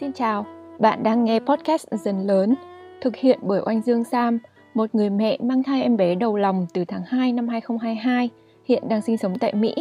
Xin 0.00 0.12
chào, 0.12 0.46
bạn 0.78 1.02
đang 1.02 1.24
nghe 1.24 1.40
podcast 1.40 1.86
Dần 1.90 2.26
Lớn, 2.26 2.54
thực 3.00 3.16
hiện 3.16 3.38
bởi 3.42 3.60
Oanh 3.66 3.82
Dương 3.82 4.04
Sam, 4.04 4.38
một 4.74 4.94
người 4.94 5.10
mẹ 5.10 5.38
mang 5.42 5.62
thai 5.62 5.82
em 5.82 5.96
bé 5.96 6.14
đầu 6.14 6.36
lòng 6.36 6.66
từ 6.74 6.84
tháng 6.84 7.02
2 7.06 7.32
năm 7.32 7.48
2022, 7.48 8.30
hiện 8.64 8.88
đang 8.88 9.02
sinh 9.02 9.18
sống 9.18 9.38
tại 9.38 9.54
Mỹ. 9.54 9.74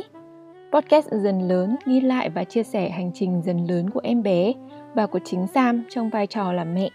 Podcast 0.73 1.07
Dần 1.11 1.47
Lớn 1.47 1.75
ghi 1.85 2.01
lại 2.01 2.29
và 2.29 2.43
chia 2.43 2.63
sẻ 2.63 2.89
hành 2.89 3.11
trình 3.13 3.41
dần 3.45 3.67
lớn 3.67 3.89
của 3.89 3.99
em 4.03 4.23
bé 4.23 4.53
và 4.95 5.07
của 5.07 5.19
chính 5.25 5.47
Sam 5.47 5.83
trong 5.89 6.09
vai 6.09 6.27
trò 6.27 6.53
là 6.53 6.63
mẹ. 6.63 6.89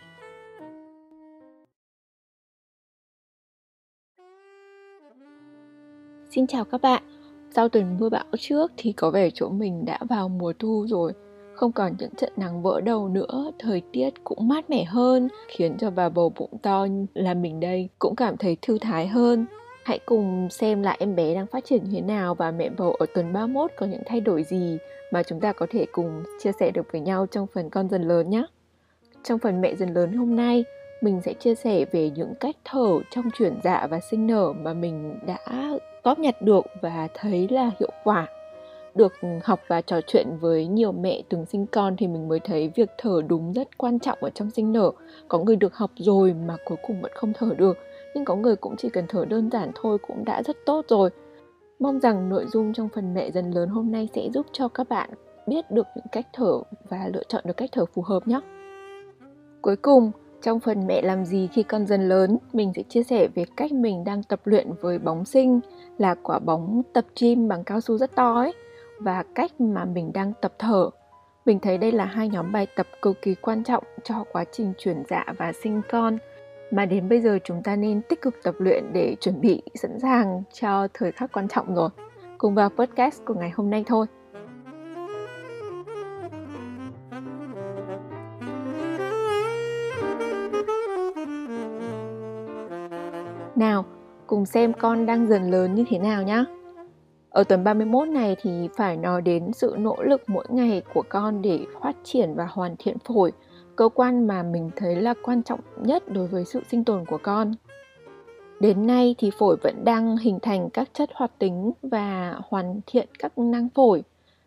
Xin 6.30 6.46
chào 6.46 6.64
các 6.64 6.80
bạn, 6.82 7.02
sau 7.50 7.68
tuần 7.68 7.96
mưa 8.00 8.08
bão 8.08 8.24
trước 8.38 8.72
thì 8.76 8.92
có 8.92 9.10
vẻ 9.10 9.30
chỗ 9.34 9.48
mình 9.48 9.84
đã 9.84 9.98
vào 10.08 10.28
mùa 10.28 10.52
thu 10.58 10.86
rồi 10.88 11.12
không 11.58 11.72
còn 11.72 11.92
những 11.98 12.14
trận 12.14 12.32
nắng 12.36 12.62
vỡ 12.62 12.80
đầu 12.80 13.08
nữa, 13.08 13.50
thời 13.58 13.82
tiết 13.92 14.10
cũng 14.24 14.48
mát 14.48 14.70
mẻ 14.70 14.84
hơn, 14.84 15.28
khiến 15.48 15.76
cho 15.78 15.90
bà 15.90 16.08
bầu 16.08 16.32
bụng 16.36 16.58
to 16.62 16.86
là 17.14 17.34
mình 17.34 17.60
đây 17.60 17.88
cũng 17.98 18.16
cảm 18.16 18.36
thấy 18.36 18.56
thư 18.62 18.78
thái 18.78 19.06
hơn. 19.06 19.46
Hãy 19.84 19.98
cùng 19.98 20.48
xem 20.50 20.82
lại 20.82 20.96
em 21.00 21.16
bé 21.16 21.34
đang 21.34 21.46
phát 21.46 21.64
triển 21.64 21.84
như 21.84 21.90
thế 21.94 22.00
nào 22.00 22.34
và 22.34 22.50
mẹ 22.50 22.68
bầu 22.68 22.92
ở 22.92 23.06
tuần 23.14 23.32
31 23.32 23.70
có 23.76 23.86
những 23.86 24.02
thay 24.06 24.20
đổi 24.20 24.42
gì 24.42 24.78
mà 25.12 25.22
chúng 25.22 25.40
ta 25.40 25.52
có 25.52 25.66
thể 25.70 25.86
cùng 25.92 26.22
chia 26.42 26.52
sẻ 26.60 26.70
được 26.70 26.86
với 26.92 27.00
nhau 27.00 27.26
trong 27.30 27.46
phần 27.54 27.70
con 27.70 27.88
dần 27.88 28.02
lớn 28.02 28.30
nhé. 28.30 28.46
Trong 29.24 29.38
phần 29.38 29.60
mẹ 29.60 29.74
dần 29.74 29.94
lớn 29.94 30.12
hôm 30.12 30.36
nay, 30.36 30.64
mình 31.00 31.20
sẽ 31.24 31.34
chia 31.34 31.54
sẻ 31.54 31.84
về 31.92 32.10
những 32.10 32.34
cách 32.40 32.56
thở 32.64 32.98
trong 33.10 33.30
chuyển 33.38 33.54
dạ 33.64 33.86
và 33.90 34.00
sinh 34.10 34.26
nở 34.26 34.52
mà 34.52 34.72
mình 34.72 35.18
đã 35.26 35.38
góp 36.04 36.18
nhặt 36.18 36.42
được 36.42 36.66
và 36.82 37.08
thấy 37.14 37.48
là 37.50 37.70
hiệu 37.80 37.90
quả 38.04 38.26
được 38.98 39.12
học 39.44 39.60
và 39.68 39.80
trò 39.80 40.00
chuyện 40.06 40.26
với 40.40 40.66
nhiều 40.66 40.92
mẹ 40.92 41.22
từng 41.28 41.46
sinh 41.46 41.66
con 41.66 41.96
thì 41.96 42.06
mình 42.06 42.28
mới 42.28 42.40
thấy 42.40 42.72
việc 42.74 42.90
thở 42.98 43.22
đúng 43.28 43.52
rất 43.52 43.78
quan 43.78 43.98
trọng 43.98 44.18
ở 44.20 44.30
trong 44.30 44.50
sinh 44.50 44.72
nở. 44.72 44.90
Có 45.28 45.38
người 45.38 45.56
được 45.56 45.74
học 45.74 45.90
rồi 45.96 46.34
mà 46.46 46.56
cuối 46.64 46.78
cùng 46.86 47.00
vẫn 47.00 47.12
không 47.14 47.32
thở 47.32 47.54
được. 47.58 47.76
Nhưng 48.14 48.24
có 48.24 48.36
người 48.36 48.56
cũng 48.56 48.76
chỉ 48.76 48.88
cần 48.88 49.04
thở 49.08 49.24
đơn 49.24 49.50
giản 49.50 49.70
thôi 49.74 49.98
cũng 50.06 50.24
đã 50.24 50.42
rất 50.42 50.56
tốt 50.66 50.84
rồi. 50.88 51.10
Mong 51.78 52.00
rằng 52.00 52.28
nội 52.28 52.46
dung 52.46 52.72
trong 52.72 52.88
phần 52.94 53.14
mẹ 53.14 53.30
dần 53.30 53.50
lớn 53.50 53.68
hôm 53.68 53.92
nay 53.92 54.08
sẽ 54.14 54.28
giúp 54.34 54.46
cho 54.52 54.68
các 54.68 54.88
bạn 54.88 55.10
biết 55.46 55.70
được 55.70 55.86
những 55.96 56.06
cách 56.12 56.26
thở 56.32 56.60
và 56.88 57.10
lựa 57.14 57.22
chọn 57.28 57.42
được 57.46 57.56
cách 57.56 57.70
thở 57.72 57.84
phù 57.94 58.02
hợp 58.02 58.28
nhé. 58.28 58.40
Cuối 59.62 59.76
cùng 59.76 60.10
trong 60.42 60.60
phần 60.60 60.86
mẹ 60.86 61.02
làm 61.02 61.24
gì 61.24 61.48
khi 61.52 61.62
con 61.62 61.86
dần 61.86 62.08
lớn, 62.08 62.38
mình 62.52 62.72
sẽ 62.76 62.82
chia 62.82 63.02
sẻ 63.02 63.28
về 63.34 63.44
cách 63.56 63.72
mình 63.72 64.04
đang 64.04 64.22
tập 64.22 64.40
luyện 64.44 64.70
với 64.80 64.98
bóng 64.98 65.24
sinh 65.24 65.60
là 65.98 66.14
quả 66.14 66.38
bóng 66.38 66.82
tập 66.92 67.04
gym 67.20 67.48
bằng 67.48 67.64
cao 67.64 67.80
su 67.80 67.98
rất 67.98 68.14
to 68.14 68.34
ấy 68.34 68.52
và 69.00 69.24
cách 69.34 69.60
mà 69.60 69.84
mình 69.84 70.12
đang 70.12 70.32
tập 70.40 70.52
thở. 70.58 70.90
Mình 71.46 71.60
thấy 71.60 71.78
đây 71.78 71.92
là 71.92 72.04
hai 72.04 72.28
nhóm 72.28 72.52
bài 72.52 72.66
tập 72.76 72.86
cực 73.02 73.22
kỳ 73.22 73.34
quan 73.34 73.64
trọng 73.64 73.84
cho 74.04 74.24
quá 74.32 74.44
trình 74.52 74.72
chuyển 74.78 75.02
dạ 75.08 75.24
và 75.38 75.52
sinh 75.52 75.82
con 75.90 76.18
mà 76.70 76.86
đến 76.86 77.08
bây 77.08 77.20
giờ 77.20 77.38
chúng 77.44 77.62
ta 77.62 77.76
nên 77.76 78.02
tích 78.02 78.22
cực 78.22 78.34
tập 78.42 78.54
luyện 78.58 78.84
để 78.92 79.16
chuẩn 79.20 79.40
bị 79.40 79.62
sẵn 79.74 79.98
sàng 80.00 80.42
cho 80.52 80.88
thời 80.94 81.12
khắc 81.12 81.32
quan 81.32 81.48
trọng 81.48 81.74
rồi. 81.74 81.88
Cùng 82.38 82.54
vào 82.54 82.68
podcast 82.68 83.24
của 83.24 83.34
ngày 83.34 83.50
hôm 83.54 83.70
nay 83.70 83.84
thôi. 83.86 84.06
Nào, 93.56 93.84
cùng 94.26 94.46
xem 94.46 94.72
con 94.72 95.06
đang 95.06 95.26
dần 95.26 95.50
lớn 95.50 95.74
như 95.74 95.84
thế 95.88 95.98
nào 95.98 96.22
nhé. 96.22 96.44
Ở 97.30 97.44
tuần 97.44 97.64
31 97.64 98.08
này 98.08 98.36
thì 98.42 98.68
phải 98.76 98.96
nói 98.96 99.22
đến 99.22 99.52
sự 99.52 99.74
nỗ 99.78 99.96
lực 100.02 100.22
mỗi 100.26 100.44
ngày 100.48 100.82
của 100.94 101.02
con 101.08 101.42
để 101.42 101.60
phát 101.82 101.96
triển 102.04 102.34
và 102.34 102.46
hoàn 102.50 102.76
thiện 102.78 102.98
phổi, 102.98 103.32
cơ 103.76 103.88
quan 103.94 104.26
mà 104.26 104.42
mình 104.42 104.70
thấy 104.76 104.96
là 104.96 105.14
quan 105.22 105.42
trọng 105.42 105.60
nhất 105.76 106.12
đối 106.12 106.26
với 106.26 106.44
sự 106.44 106.62
sinh 106.70 106.84
tồn 106.84 107.04
của 107.04 107.18
con. 107.22 107.54
Đến 108.60 108.86
nay 108.86 109.14
thì 109.18 109.30
phổi 109.38 109.56
vẫn 109.62 109.84
đang 109.84 110.16
hình 110.16 110.38
thành 110.42 110.70
các 110.70 110.88
chất 110.92 111.10
hoạt 111.14 111.38
tính 111.38 111.72
và 111.82 112.40
hoàn 112.48 112.80
thiện 112.86 113.08
các 113.18 113.38
năng 113.38 113.68
phổi. 113.68 114.02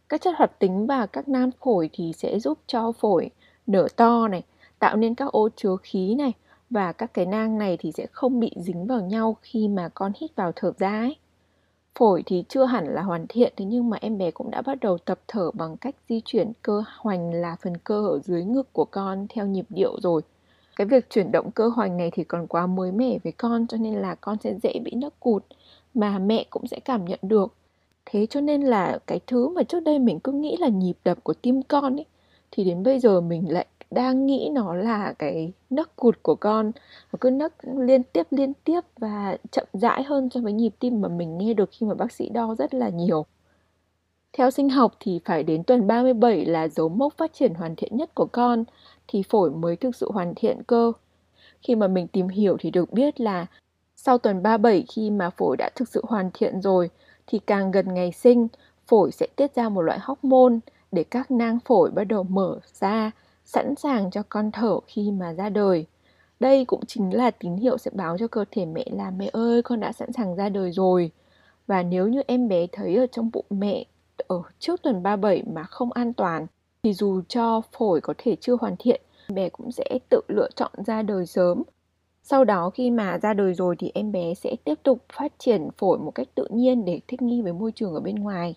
Các 0.09 0.22
chất 0.22 0.34
hoạt 0.38 0.59
tính 0.59 0.88
và 0.88 1.06
các 1.06 1.30
nang 1.30 1.52
phổi 1.64 1.90
thì 1.94 2.12
sẽ 2.14 2.40
giúp 2.40 2.58
cho 2.68 2.91
phổi 2.91 3.30
nở 3.68 3.88
to 3.96 4.28
này, 4.28 4.44
tạo 4.80 4.96
nên 4.96 5.16
các 5.16 5.31
ô 5.31 5.50
chứa 5.56 5.75
khí 5.84 6.16
này 6.16 6.34
và 6.70 6.91
các 6.91 7.14
cái 7.14 7.25
nang 7.25 7.58
này 7.58 7.78
thì 7.80 7.91
sẽ 7.91 8.08
không 8.12 8.40
bị 8.40 8.52
dính 8.56 8.88
vào 8.88 9.02
nhau 9.02 9.38
khi 9.41 9.68
mà 9.68 9.90
con 9.94 10.12
hít 10.22 10.36
vào 10.36 10.52
thở 10.56 10.74
ra 10.78 11.00
ấy. 11.00 11.16
Phổi 11.96 12.24
thì 12.25 12.44
chưa 12.50 12.66
hẳn 12.66 12.85
là 12.88 13.02
hoàn 13.02 13.25
thiện, 13.29 13.53
thế 13.57 13.66
nhưng 13.66 13.90
mà 13.90 13.97
em 14.02 14.18
bé 14.18 14.31
cũng 14.31 14.52
đã 14.52 14.62
bắt 14.62 14.79
đầu 14.81 14.97
tập 14.97 15.19
thở 15.28 15.52
bằng 15.52 15.78
cách 15.78 15.96
di 16.09 16.22
chuyển 16.25 16.52
cơ 16.62 16.84
hoành 16.97 17.34
là 17.34 17.56
phần 17.62 17.78
cơ 17.78 18.07
ở 18.07 18.19
dưới 18.19 18.44
ngực 18.44 18.74
của 18.74 18.85
con 18.85 19.28
theo 19.29 19.46
nhịp 19.46 19.66
điệu 19.69 20.00
rồi. 20.02 20.22
Cái 20.75 20.88
việc 20.88 21.09
chuyển 21.09 21.31
động 21.31 21.52
cơ 21.52 21.68
hoành 21.68 21.97
này 21.97 22.12
thì 22.13 22.24
còn 22.24 22.47
quá 22.47 22.68
mới 22.68 22.91
mẻ 22.91 23.18
với 23.24 23.31
con, 23.31 23.68
cho 23.68 23.78
nên 23.78 23.94
là 23.96 24.16
con 24.16 24.38
sẽ 24.44 24.53
dễ 24.63 24.79
bị 24.84 24.91
nấc 24.91 25.19
cụt 25.19 25.44
mà 25.94 26.19
mẹ 26.19 26.46
cũng 26.50 26.68
sẽ 26.68 26.79
cảm 26.79 27.06
nhận 27.06 27.19
được. 27.22 27.53
Thế 28.06 28.25
cho 28.25 28.41
nên 28.41 28.62
là 28.62 29.00
cái 29.08 29.19
thứ 29.28 29.47
mà 29.50 29.63
trước 29.63 29.79
đây 29.79 30.00
mình 30.00 30.19
cứ 30.19 30.31
nghĩ 30.31 30.58
là 30.59 30.68
nhịp 30.68 30.97
đập 31.06 31.18
của 31.23 31.34
tim 31.34 31.63
con 31.63 31.96
ấy, 32.00 32.06
thì 32.52 32.63
đến 32.63 32.84
bây 32.84 33.00
giờ 33.00 33.22
mình 33.22 33.53
lại 33.53 33.66
đang 33.91 34.25
nghĩ 34.25 34.50
nó 34.53 34.74
là 34.74 35.13
cái 35.19 35.53
nấc 35.69 35.96
cụt 35.96 36.24
của 36.24 36.35
con 36.35 36.72
nó 37.13 37.18
cứ 37.22 37.29
nấc 37.29 37.53
liên 37.63 38.03
tiếp 38.03 38.28
liên 38.31 38.53
tiếp 38.53 38.81
và 38.97 39.38
chậm 39.52 39.66
rãi 39.74 40.03
hơn 40.03 40.29
so 40.29 40.41
với 40.41 40.53
nhịp 40.53 40.74
tim 40.79 41.02
mà 41.02 41.07
mình 41.07 41.38
nghe 41.38 41.53
được 41.53 41.69
khi 41.72 41.85
mà 41.85 41.94
bác 41.94 42.12
sĩ 42.12 42.29
đo 42.29 42.56
rất 42.56 42.74
là 42.74 42.90
nhiều. 42.90 43.25
Theo 44.34 44.52
sinh 44.52 44.69
học 44.69 44.96
thì 45.00 45.19
phải 45.25 45.44
đến 45.44 45.63
tuần 45.63 45.88
37 45.88 46.46
là 46.46 46.68
dấu 46.68 46.90
mốc 46.90 47.13
phát 47.18 47.34
triển 47.34 47.53
hoàn 47.53 47.75
thiện 47.75 47.97
nhất 47.97 48.16
của 48.16 48.25
con 48.25 48.63
thì 49.07 49.24
phổi 49.29 49.52
mới 49.52 49.75
thực 49.75 49.96
sự 49.96 50.12
hoàn 50.12 50.34
thiện 50.35 50.63
cơ. 50.63 50.91
Khi 51.62 51.75
mà 51.75 51.88
mình 51.88 52.08
tìm 52.08 52.28
hiểu 52.28 52.58
thì 52.59 52.72
được 52.72 52.94
biết 52.94 53.22
là 53.22 53.46
sau 53.96 54.18
tuần 54.18 54.44
37 54.44 54.85
khi 54.88 55.09
mà 55.09 55.29
phổi 55.29 55.58
đã 55.58 55.69
thực 55.75 55.90
sự 55.90 56.02
hoàn 56.08 56.29
thiện 56.34 56.62
rồi 56.62 56.90
thì 57.28 57.40
càng 57.40 57.72
gần 57.72 57.94
ngày 57.94 58.12
sinh, 58.12 58.47
phổi 58.88 59.12
sẽ 59.12 59.28
tiết 59.35 59.56
ra 59.56 59.69
một 59.69 59.81
loại 59.81 60.00
hormone 60.02 60.56
để 60.91 61.03
các 61.03 61.31
nang 61.31 61.59
phổi 61.66 61.91
bắt 61.91 62.03
đầu 62.03 62.23
mở 62.23 62.59
ra 62.79 63.12
sẵn 63.46 63.75
sàng 63.75 64.12
cho 64.12 64.24
con 64.29 64.52
thở 64.52 64.79
khi 64.88 65.12
mà 65.12 65.34
ra 65.34 65.50
đời. 65.50 65.85
Đây 66.40 66.66
cũng 66.66 66.85
chính 66.88 67.13
là 67.13 67.31
tín 67.31 67.56
hiệu 67.56 67.78
sẽ 67.78 67.91
báo 67.94 68.18
cho 68.18 68.28
cơ 68.28 68.46
thể 68.52 68.66
mẹ 68.66 68.85
là 68.91 69.12
mẹ 69.12 69.29
ơi 69.34 69.62
con 69.62 69.79
đã 69.79 69.91
sẵn 69.91 70.13
sàng 70.13 70.35
ra 70.35 70.50
đời 70.50 70.72
rồi. 70.72 71.12
Và 71.68 71.84
nếu 71.84 72.07
như 72.07 72.22
em 72.28 72.47
bé 72.47 72.68
thấy 72.72 72.96
ở 72.96 73.07
trong 73.12 73.29
bụng 73.34 73.46
mẹ 73.50 73.85
ở 74.28 74.41
trước 74.59 74.81
tuần 74.81 75.03
37 75.03 75.44
mà 75.53 75.63
không 75.63 75.91
an 75.91 76.13
toàn 76.13 76.47
thì 76.84 76.94
dù 76.94 77.22
cho 77.28 77.62
phổi 77.72 78.02
có 78.02 78.13
thể 78.18 78.35
chưa 78.41 78.56
hoàn 78.62 78.75
thiện, 78.79 79.02
em 79.28 79.35
bé 79.35 79.50
cũng 79.50 79.72
sẽ 79.72 80.00
tự 80.09 80.22
lựa 80.28 80.50
chọn 80.56 80.72
ra 80.85 81.02
đời 81.02 81.25
sớm. 81.25 81.63
Sau 82.23 82.46
đó 82.46 82.69
khi 82.69 82.91
mà 82.91 83.18
ra 83.18 83.34
đời 83.34 83.53
rồi 83.53 83.75
thì 83.79 83.91
em 83.94 84.12
bé 84.12 84.34
sẽ 84.34 84.56
tiếp 84.63 84.79
tục 84.84 85.06
phát 85.13 85.34
triển 85.40 85.69
phổi 85.78 85.97
một 85.97 86.12
cách 86.16 86.28
tự 86.35 86.47
nhiên 86.50 86.85
để 86.85 87.00
thích 87.08 87.22
nghi 87.22 87.41
với 87.41 87.53
môi 87.53 87.72
trường 87.72 87.94
ở 87.94 88.00
bên 88.00 88.16
ngoài. 88.16 88.56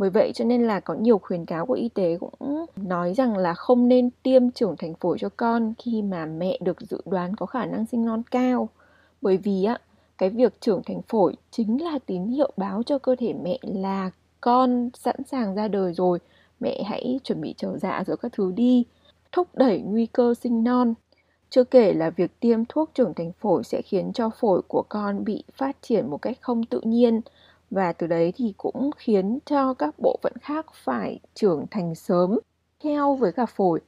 Bởi 0.00 0.10
vậy 0.10 0.32
cho 0.34 0.44
nên 0.44 0.62
là 0.66 0.80
có 0.80 0.94
nhiều 0.94 1.18
khuyến 1.18 1.44
cáo 1.44 1.66
của 1.66 1.74
y 1.74 1.88
tế 1.88 2.18
cũng 2.20 2.64
nói 2.76 3.14
rằng 3.14 3.36
là 3.36 3.54
không 3.54 3.88
nên 3.88 4.10
tiêm 4.22 4.50
trưởng 4.50 4.76
thành 4.76 4.94
phổi 4.94 5.18
cho 5.20 5.28
con 5.36 5.74
khi 5.78 6.02
mà 6.02 6.26
mẹ 6.26 6.58
được 6.60 6.80
dự 6.80 7.00
đoán 7.06 7.36
có 7.36 7.46
khả 7.46 7.66
năng 7.66 7.86
sinh 7.86 8.04
non 8.04 8.22
cao. 8.30 8.68
Bởi 9.22 9.36
vì 9.36 9.64
á, 9.64 9.78
cái 10.18 10.30
việc 10.30 10.60
trưởng 10.60 10.82
thành 10.86 11.02
phổi 11.08 11.34
chính 11.50 11.84
là 11.84 11.98
tín 12.06 12.26
hiệu 12.26 12.52
báo 12.56 12.82
cho 12.82 12.98
cơ 12.98 13.16
thể 13.18 13.32
mẹ 13.32 13.58
là 13.62 14.10
con 14.40 14.90
sẵn 14.94 15.16
sàng 15.26 15.54
ra 15.54 15.68
đời 15.68 15.94
rồi, 15.94 16.18
mẹ 16.60 16.82
hãy 16.82 17.20
chuẩn 17.24 17.40
bị 17.40 17.54
trở 17.56 17.78
dạ 17.78 18.04
rồi 18.06 18.16
các 18.16 18.32
thứ 18.32 18.52
đi, 18.56 18.84
thúc 19.32 19.48
đẩy 19.54 19.80
nguy 19.80 20.06
cơ 20.06 20.34
sinh 20.34 20.64
non. 20.64 20.94
Chưa 21.50 21.64
kể 21.64 21.92
là 21.92 22.10
việc 22.10 22.40
tiêm 22.40 22.64
thuốc 22.64 22.90
trưởng 22.94 23.14
thành 23.14 23.32
phổi 23.40 23.64
sẽ 23.64 23.82
khiến 23.82 24.12
cho 24.14 24.30
phổi 24.30 24.62
của 24.68 24.82
con 24.88 25.24
bị 25.24 25.44
phát 25.52 25.76
triển 25.82 26.10
một 26.10 26.22
cách 26.22 26.38
không 26.40 26.64
tự 26.64 26.80
nhiên 26.84 27.20
và 27.70 27.92
từ 27.92 28.06
đấy 28.06 28.32
thì 28.36 28.54
cũng 28.56 28.90
khiến 28.96 29.38
cho 29.46 29.74
các 29.74 29.94
bộ 29.98 30.18
phận 30.22 30.32
khác 30.40 30.66
phải 30.74 31.20
trưởng 31.34 31.64
thành 31.70 31.94
sớm 31.94 32.38
theo 32.82 33.14
với 33.14 33.32
cả 33.32 33.46
phổi. 33.46 33.80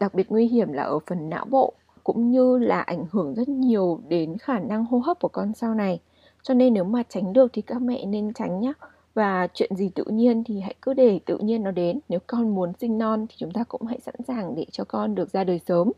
Đặc 0.00 0.14
biệt 0.14 0.30
nguy 0.30 0.46
hiểm 0.46 0.72
là 0.72 0.82
ở 0.82 0.98
phần 1.06 1.30
não 1.30 1.44
bộ, 1.50 1.72
cũng 2.04 2.30
như 2.30 2.58
là 2.58 2.80
ảnh 2.80 3.04
hưởng 3.10 3.34
rất 3.34 3.48
nhiều 3.48 4.00
đến 4.08 4.38
khả 4.38 4.58
năng 4.58 4.84
hô 4.84 4.98
hấp 4.98 5.20
của 5.20 5.28
con 5.28 5.52
sau 5.54 5.74
này. 5.74 6.00
Cho 6.42 6.54
nên 6.54 6.74
nếu 6.74 6.84
mà 6.84 7.02
tránh 7.08 7.32
được 7.32 7.50
thì 7.52 7.62
các 7.62 7.82
mẹ 7.82 8.06
nên 8.06 8.32
tránh 8.32 8.60
nhé 8.60 8.72
và 9.14 9.48
chuyện 9.54 9.76
gì 9.76 9.90
tự 9.94 10.04
nhiên 10.04 10.44
thì 10.44 10.60
hãy 10.60 10.74
cứ 10.82 10.94
để 10.94 11.20
tự 11.26 11.38
nhiên 11.38 11.62
nó 11.62 11.70
đến. 11.70 12.00
Nếu 12.08 12.20
con 12.26 12.54
muốn 12.54 12.72
sinh 12.80 12.98
non 12.98 13.26
thì 13.28 13.34
chúng 13.38 13.50
ta 13.50 13.64
cũng 13.64 13.86
hãy 13.86 14.00
sẵn 14.00 14.14
sàng 14.26 14.54
để 14.54 14.66
cho 14.70 14.84
con 14.84 15.14
được 15.14 15.30
ra 15.30 15.44
đời 15.44 15.60
sớm. 15.66 15.92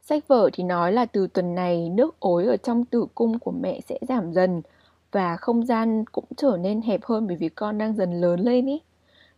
Sách 0.00 0.28
vở 0.28 0.50
thì 0.52 0.64
nói 0.64 0.92
là 0.92 1.06
từ 1.06 1.26
tuần 1.26 1.54
này 1.54 1.88
nước 1.88 2.20
ối 2.20 2.46
ở 2.46 2.56
trong 2.56 2.84
tử 2.84 3.06
cung 3.14 3.38
của 3.38 3.50
mẹ 3.50 3.80
sẽ 3.88 3.98
giảm 4.08 4.32
dần 4.32 4.62
và 5.14 5.36
không 5.36 5.66
gian 5.66 6.04
cũng 6.12 6.24
trở 6.36 6.56
nên 6.60 6.82
hẹp 6.82 7.04
hơn 7.04 7.26
bởi 7.26 7.36
vì 7.36 7.48
con 7.48 7.78
đang 7.78 7.96
dần 7.96 8.20
lớn 8.20 8.40
lên 8.40 8.66
ý. 8.66 8.80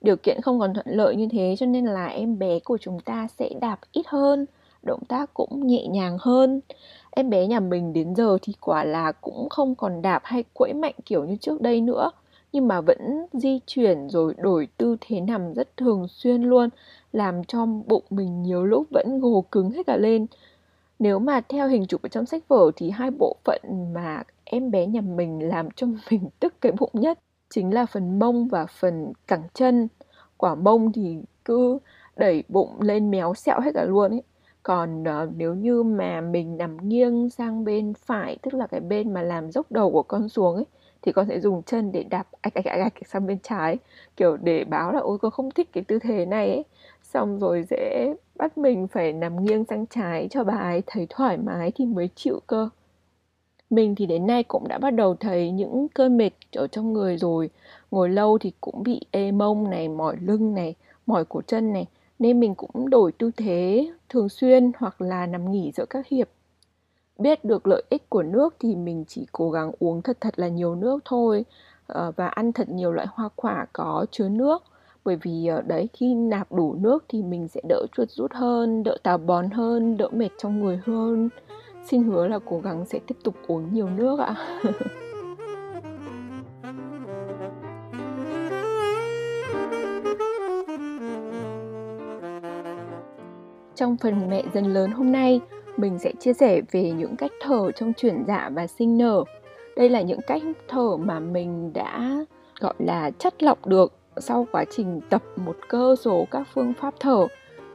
Điều 0.00 0.17
kiện 0.17 0.40
không 0.40 0.61
còn 0.61 0.75
thuận 0.75 0.87
lợi 0.88 1.17
như 1.17 1.28
thế 1.32 1.55
cho 1.58 1.67
nên 1.67 1.84
là 1.84 2.06
em 2.06 2.38
bé 2.38 2.58
của 2.58 2.78
chúng 2.81 3.00
ta 3.00 3.28
sẽ 3.38 3.50
đạp 3.61 3.78
ít 3.93 4.06
hơn, 4.06 4.46
động 4.82 5.05
tác 5.08 5.34
cũng 5.34 5.67
nhẹ 5.67 5.87
nhàng 5.87 6.17
hơn. 6.20 6.61
Em 7.11 7.31
bé 7.31 7.46
nhà 7.46 7.61
mình 7.61 7.93
đến 7.93 8.14
giờ 8.14 8.38
thì 8.43 8.52
quả 8.61 8.84
là 8.84 9.12
cũng 9.12 9.49
không 9.49 9.75
còn 9.75 10.02
đạp 10.02 10.20
hay 10.25 10.44
quẫy 10.52 10.73
mạnh 10.75 10.94
kiểu 11.05 11.25
như 11.25 11.37
trước 11.37 11.61
đây 11.61 11.81
nữa, 11.81 12.11
nhưng 12.52 12.69
mà 12.69 12.81
vẫn 12.81 13.26
di 13.32 13.61
chuyển 13.67 14.08
rồi 14.08 14.34
đổi 14.38 14.69
tư 14.76 14.96
thế 15.00 15.20
nằm 15.20 15.55
rất 15.55 15.76
thường 15.76 16.08
xuyên 16.08 16.43
luôn, 16.43 16.69
làm 17.12 17.44
cho 17.44 17.67
bụng 17.67 18.05
mình 18.11 18.43
nhiều 18.43 18.64
lúc 18.64 18.87
vẫn 18.90 19.20
gồ 19.20 19.44
cứng 19.52 19.70
hết 19.70 19.87
cả 19.87 19.96
lên 19.96 20.26
nếu 20.99 21.19
mà 21.19 21.41
theo 21.49 21.69
hình 21.69 21.87
chụp 21.87 22.03
ở 22.03 22.09
trong 22.09 22.27
sách 22.27 22.49
vở 22.49 22.71
thì 22.77 22.91
hai 22.91 23.11
bộ 23.11 23.37
phận 23.45 23.63
mà 23.95 24.23
em 24.45 24.71
bé 24.71 24.87
nhà 24.87 25.01
mình 25.01 25.49
làm 25.49 25.71
cho 25.71 25.87
mình 26.11 26.29
tức 26.41 26.55
cái 26.61 26.73
bụng 26.73 26.91
nhất 26.93 27.19
chính 27.51 27.75
là 27.75 27.87
phần 27.87 28.19
mông 28.19 28.49
và 28.49 28.67
phần 28.67 29.13
cẳng 29.27 29.43
chân. 29.55 29.89
Quả 30.37 30.55
mông 30.55 30.93
thì 30.93 31.19
cứ 31.45 31.79
đẩy 32.17 32.45
bụng 32.49 32.81
lên 32.81 33.11
méo 33.11 33.35
xẹo 33.35 33.61
hết 33.61 33.71
cả 33.75 33.85
luôn 33.85 34.11
ấy. 34.11 34.23
Còn 34.63 35.03
uh, 35.03 35.31
nếu 35.37 35.55
như 35.55 35.83
mà 35.83 36.21
mình 36.21 36.57
nằm 36.57 36.89
nghiêng 36.89 37.31
sang 37.31 37.65
bên 37.65 37.95
phải 37.95 38.39
tức 38.43 38.55
là 38.55 38.67
cái 38.67 38.81
bên 38.81 39.15
mà 39.15 39.23
làm 39.23 39.51
dốc 39.51 39.73
đầu 39.73 39.93
của 39.93 40.03
con 40.03 40.29
xuống 40.29 40.55
ấy 40.55 40.65
thì 41.03 41.13
con 41.13 41.27
sẽ 41.29 41.41
dùng 41.41 41.63
chân 41.63 41.93
để 41.93 42.05
đạp 42.05 42.27
ạch 42.41 42.55
ạch 42.55 42.65
ạch 42.65 42.81
ạch 42.81 42.93
sang 43.07 43.27
bên 43.27 43.39
trái 43.39 43.79
kiểu 44.17 44.37
để 44.37 44.65
báo 44.65 44.93
là 44.93 45.01
ôi 45.01 45.19
con 45.19 45.31
không 45.31 45.51
thích 45.51 45.69
cái 45.73 45.85
tư 45.85 45.99
thế 45.99 46.27
này 46.27 46.51
ấy. 46.51 46.65
Xong 47.03 47.39
rồi 47.39 47.65
sẽ 47.71 48.15
bắt 48.47 48.59
mình 48.59 48.89
phải 48.89 49.13
nằm 49.13 49.45
nghiêng 49.45 49.65
sang 49.65 49.87
trái 49.87 50.29
cho 50.31 50.45
bà 50.45 50.55
ấy 50.55 50.83
thấy 50.87 51.07
thoải 51.11 51.37
mái 51.37 51.73
thì 51.75 51.87
mới 51.87 52.09
chịu 52.15 52.41
cơ. 52.47 52.69
Mình 53.71 53.95
thì 53.95 54.07
đến 54.07 54.27
nay 54.27 54.43
cũng 54.43 54.69
đã 54.69 54.79
bắt 54.79 54.91
đầu 54.91 55.17
thấy 55.21 55.51
những 55.51 55.87
cơn 55.95 56.17
mệt 56.17 56.31
ở 56.53 56.67
trong 56.67 56.93
người 56.93 57.17
rồi. 57.17 57.51
Ngồi 57.91 58.09
lâu 58.09 58.39
thì 58.39 58.53
cũng 58.61 58.83
bị 58.83 59.01
ê 59.11 59.33
mông 59.33 59.71
này, 59.71 59.89
mỏi 59.89 60.17
lưng 60.21 60.55
này, 60.55 60.75
mỏi 61.07 61.25
cổ 61.25 61.43
chân 61.47 61.73
này, 61.73 61.87
nên 62.19 62.41
mình 62.41 62.55
cũng 62.55 62.91
đổi 62.91 63.13
tư 63.13 63.31
thế 63.37 63.91
thường 64.09 64.29
xuyên 64.29 64.73
hoặc 64.79 65.01
là 65.01 65.27
nằm 65.27 65.53
nghỉ 65.53 65.73
giữa 65.75 65.87
các 65.91 66.07
hiệp. 66.07 66.29
Biết 67.19 67.45
được 67.45 67.67
lợi 67.67 67.83
ích 67.91 68.11
của 68.11 68.23
nước 68.23 68.55
thì 68.59 68.77
mình 68.77 69.05
chỉ 69.09 69.27
cố 69.33 69.51
gắng 69.51 69.73
uống 69.79 70.03
thật 70.03 70.17
thật 70.21 70.39
là 70.39 70.49
nhiều 70.49 70.75
nước 70.75 71.03
thôi 71.05 71.45
ờ, 71.87 72.13
và 72.17 72.27
ăn 72.27 72.53
thật 72.53 72.69
nhiều 72.69 72.93
loại 72.93 73.07
hoa 73.11 73.29
quả 73.37 73.67
có 73.73 74.07
chứa 74.11 74.29
nước 74.29 74.63
bởi 75.06 75.17
vì 75.23 75.47
ờ, 75.47 75.62
đấy 75.67 75.88
khi 75.93 76.14
nạp 76.14 76.53
đủ 76.53 76.75
nước 76.75 77.05
thì 77.08 77.23
mình 77.23 77.49
sẽ 77.49 77.61
đỡ 77.69 77.87
chuột 77.97 78.11
rút 78.11 78.32
hơn 78.32 78.82
đỡ 78.82 78.97
táo 79.03 79.19
bón 79.19 79.50
hơn 79.50 79.97
đỡ 79.97 80.08
mệt 80.12 80.29
trong 80.38 80.61
người 80.61 80.81
hơn. 80.85 81.29
Xin 81.85 82.05
hứa 82.05 82.29
là 82.29 82.38
cố 82.44 82.61
gắng 82.61 82.85
sẽ 82.85 82.99
tiếp 83.06 83.14
tục 83.25 83.35
uống 83.47 83.75
nhiều 83.75 83.88
nước 83.88 84.20
ạ. 84.20 84.35
Trong 93.75 93.97
phần 93.97 94.31
mẹ 94.31 94.43
dần 94.55 94.64
lớn 94.64 94.91
hôm 94.91 95.12
nay, 95.12 95.41
mình 95.76 95.99
sẽ 95.99 96.12
chia 96.20 96.32
sẻ 96.32 96.61
về 96.70 96.91
những 96.91 97.17
cách 97.17 97.31
thở 97.41 97.73
trong 97.73 97.93
chuyển 97.93 98.25
dạ 98.26 98.50
và 98.55 98.67
sinh 98.67 98.99
nở. 98.99 99.25
Đây 99.76 99.88
là 99.88 100.02
những 100.02 100.20
cách 100.26 100.43
thở 100.69 100.97
mà 100.97 101.20
mình 101.20 101.73
đã 101.73 102.25
gọi 102.61 102.75
là 102.79 103.11
chất 103.11 103.43
lọc 103.43 103.67
được 103.67 103.96
sau 104.17 104.47
quá 104.53 104.65
trình 104.71 105.01
tập 105.11 105.23
một 105.37 105.57
cơ 105.69 105.97
số 106.01 106.27
các 106.31 106.47
phương 106.55 106.73
pháp 106.81 106.95
thở 107.01 107.27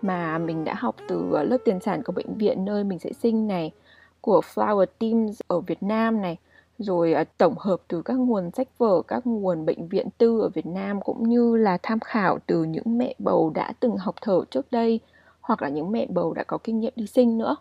mà 0.02 0.38
mình 0.38 0.64
đã 0.64 0.74
học 0.74 0.96
từ 1.08 1.32
ờ, 1.32 1.44
lớp 1.44 1.58
tiền 1.66 1.80
sản 1.80 2.04
của 2.04 2.14
bệnh 2.14 2.38
viện 2.38 2.66
nơi 2.66 2.84
mình 2.84 3.00
sẽ 3.00 3.14
sinh 3.14 3.48
này, 3.48 3.72
của 4.22 4.42
Flower 4.54 4.86
Teams 5.00 5.40
ở 5.48 5.60
Việt 5.60 5.84
Nam 5.84 6.22
này, 6.22 6.38
rồi 6.78 7.14
ờ, 7.14 7.24
tổng 7.38 7.56
hợp 7.58 7.82
từ 7.88 8.02
các 8.02 8.14
nguồn 8.14 8.52
sách 8.52 8.68
vở, 8.78 9.02
các 9.08 9.28
nguồn 9.28 9.66
bệnh 9.66 9.88
viện 9.88 10.08
tư 10.18 10.40
ở 10.42 10.50
Việt 10.50 10.66
Nam 10.66 11.02
cũng 11.02 11.30
như 11.30 11.56
là 11.56 11.78
tham 11.84 12.00
khảo 12.00 12.40
từ 12.46 12.64
những 12.64 12.98
mẹ 12.98 13.16
bầu 13.20 13.50
đã 13.50 13.74
từng 13.80 13.98
học 13.98 14.16
thở 14.22 14.42
trước 14.52 14.72
đây 14.72 15.00
hoặc 15.42 15.62
là 15.62 15.70
những 15.70 15.92
mẹ 15.92 16.08
bầu 16.10 16.34
đã 16.34 16.44
có 16.44 16.58
kinh 16.58 16.80
nghiệm 16.80 16.94
đi 16.96 17.08
sinh 17.08 17.38
nữa. 17.38 17.56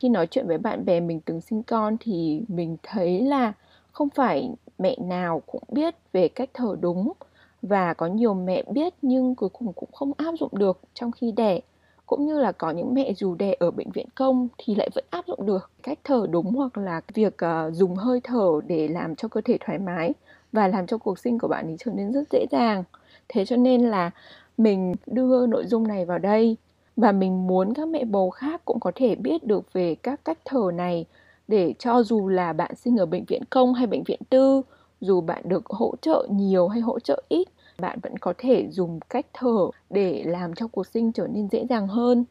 Khi 0.00 0.08
nói 0.08 0.26
chuyện 0.26 0.46
với 0.46 0.58
bạn 0.58 0.84
bè 0.84 1.00
mình 1.00 1.20
từng 1.20 1.40
sinh 1.40 1.62
con 1.62 1.96
thì 2.00 2.42
mình 2.48 2.76
thấy 2.82 3.20
là 3.20 3.52
không 3.92 4.08
phải 4.10 4.50
mẹ 4.78 4.96
nào 5.00 5.42
cũng 5.46 5.62
biết 5.68 5.94
về 6.12 6.28
cách 6.28 6.50
thở 6.54 6.76
đúng 6.80 7.12
và 7.62 7.94
có 7.94 8.06
nhiều 8.06 8.34
mẹ 8.34 8.62
biết 8.70 8.94
nhưng 9.02 9.34
cuối 9.34 9.48
cùng 9.48 9.72
cũng 9.72 9.88
không 9.92 10.12
áp 10.16 10.34
dụng 10.40 10.58
được 10.58 10.80
trong 10.94 11.12
khi 11.12 11.32
đẻ. 11.32 11.60
Cũng 12.06 12.26
như 12.26 12.40
là 12.40 12.52
có 12.52 12.70
những 12.70 12.94
mẹ 12.94 13.12
dù 13.16 13.34
đẻ 13.34 13.54
ở 13.58 13.70
bệnh 13.70 13.90
viện 13.90 14.06
công 14.14 14.48
thì 14.58 14.74
lại 14.74 14.88
vẫn 14.94 15.04
áp 15.10 15.26
dụng 15.26 15.46
được 15.46 15.70
cách 15.82 15.98
thở 16.04 16.26
đúng 16.30 16.54
hoặc 16.54 16.78
là 16.78 17.00
việc 17.14 17.36
uh, 17.44 17.74
dùng 17.74 17.94
hơi 17.94 18.20
thở 18.24 18.60
để 18.66 18.88
làm 18.88 19.16
cho 19.16 19.28
cơ 19.28 19.40
thể 19.44 19.58
thoải 19.60 19.78
mái 19.78 20.12
và 20.52 20.68
làm 20.68 20.86
cho 20.86 20.98
cuộc 20.98 21.18
sinh 21.18 21.38
của 21.38 21.48
bạn 21.48 21.66
ấy 21.66 21.76
trở 21.78 21.90
nên 21.94 22.12
rất 22.12 22.22
dễ 22.32 22.46
dàng. 22.50 22.84
Thế 23.28 23.44
cho 23.44 23.56
nên 23.56 23.82
là 23.82 24.10
mình 24.58 24.94
đưa 25.06 25.46
nội 25.46 25.66
dung 25.66 25.88
này 25.88 26.04
vào 26.04 26.18
đây 26.18 26.56
và 26.96 27.12
mình 27.12 27.46
muốn 27.46 27.74
các 27.74 27.88
mẹ 27.88 28.04
bầu 28.04 28.30
khác 28.30 28.64
cũng 28.64 28.80
có 28.80 28.92
thể 28.94 29.14
biết 29.14 29.44
được 29.44 29.72
về 29.72 29.94
các 29.94 30.20
cách 30.24 30.38
thở 30.44 30.70
này 30.74 31.06
để 31.48 31.74
cho 31.78 32.02
dù 32.02 32.28
là 32.28 32.52
bạn 32.52 32.74
sinh 32.74 32.96
ở 32.96 33.06
bệnh 33.06 33.24
viện 33.24 33.42
công 33.50 33.74
hay 33.74 33.86
bệnh 33.86 34.04
viện 34.04 34.20
tư 34.30 34.62
dù 35.00 35.20
bạn 35.20 35.42
được 35.48 35.66
hỗ 35.66 35.94
trợ 36.02 36.26
nhiều 36.30 36.68
hay 36.68 36.80
hỗ 36.80 37.00
trợ 37.00 37.22
ít, 37.28 37.48
bạn 37.78 37.98
vẫn 38.02 38.18
có 38.18 38.34
thể 38.38 38.68
dùng 38.70 39.00
cách 39.08 39.26
thở 39.32 39.70
để 39.90 40.22
làm 40.26 40.54
cho 40.54 40.66
cuộc 40.68 40.86
sinh 40.86 41.12
trở 41.12 41.26
nên 41.26 41.48
dễ 41.48 41.66
dàng 41.68 41.88
hơn. 41.88 42.24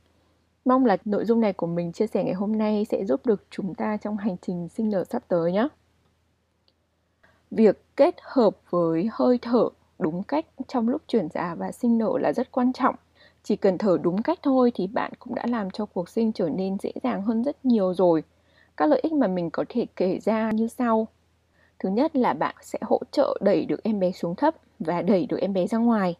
Mong 0.65 0.85
là 0.85 0.97
nội 1.05 1.25
dung 1.25 1.39
này 1.39 1.53
của 1.53 1.67
mình 1.67 1.91
chia 1.91 2.07
sẻ 2.07 2.23
ngày 2.23 2.33
hôm 2.33 2.57
nay 2.57 2.85
sẽ 2.89 3.05
giúp 3.05 3.25
được 3.25 3.43
chúng 3.49 3.75
ta 3.75 3.97
trong 3.97 4.17
hành 4.17 4.35
trình 4.41 4.69
sinh 4.69 4.89
nở 4.89 5.03
sắp 5.03 5.23
tới 5.27 5.51
nhé. 5.51 5.67
Việc 7.51 7.83
kết 7.95 8.15
hợp 8.21 8.57
với 8.69 9.09
hơi 9.11 9.39
thở 9.41 9.69
đúng 9.99 10.23
cách 10.23 10.45
trong 10.67 10.89
lúc 10.89 11.01
chuyển 11.07 11.27
dạ 11.33 11.55
và 11.55 11.71
sinh 11.71 11.97
nở 11.97 12.11
là 12.19 12.33
rất 12.33 12.51
quan 12.51 12.73
trọng. 12.73 12.95
Chỉ 13.43 13.55
cần 13.55 13.77
thở 13.77 13.97
đúng 14.01 14.21
cách 14.21 14.39
thôi 14.43 14.71
thì 14.75 14.87
bạn 14.87 15.11
cũng 15.19 15.35
đã 15.35 15.43
làm 15.47 15.71
cho 15.71 15.85
cuộc 15.85 16.09
sinh 16.09 16.31
trở 16.31 16.49
nên 16.49 16.77
dễ 16.81 16.91
dàng 17.03 17.21
hơn 17.21 17.43
rất 17.43 17.65
nhiều 17.65 17.93
rồi. 17.93 18.23
Các 18.77 18.85
lợi 18.85 18.99
ích 19.03 19.13
mà 19.13 19.27
mình 19.27 19.49
có 19.49 19.65
thể 19.69 19.85
kể 19.95 20.19
ra 20.19 20.51
như 20.51 20.67
sau 20.67 21.07
thứ 21.85 21.91
nhất 21.91 22.15
là 22.15 22.33
bạn 22.33 22.55
sẽ 22.61 22.79
hỗ 22.81 22.99
trợ 23.11 23.37
đẩy 23.41 23.65
được 23.65 23.83
em 23.83 23.99
bé 23.99 24.11
xuống 24.11 24.35
thấp 24.35 24.55
và 24.79 25.01
đẩy 25.01 25.25
được 25.25 25.37
em 25.41 25.53
bé 25.53 25.67
ra 25.67 25.77
ngoài. 25.77 26.15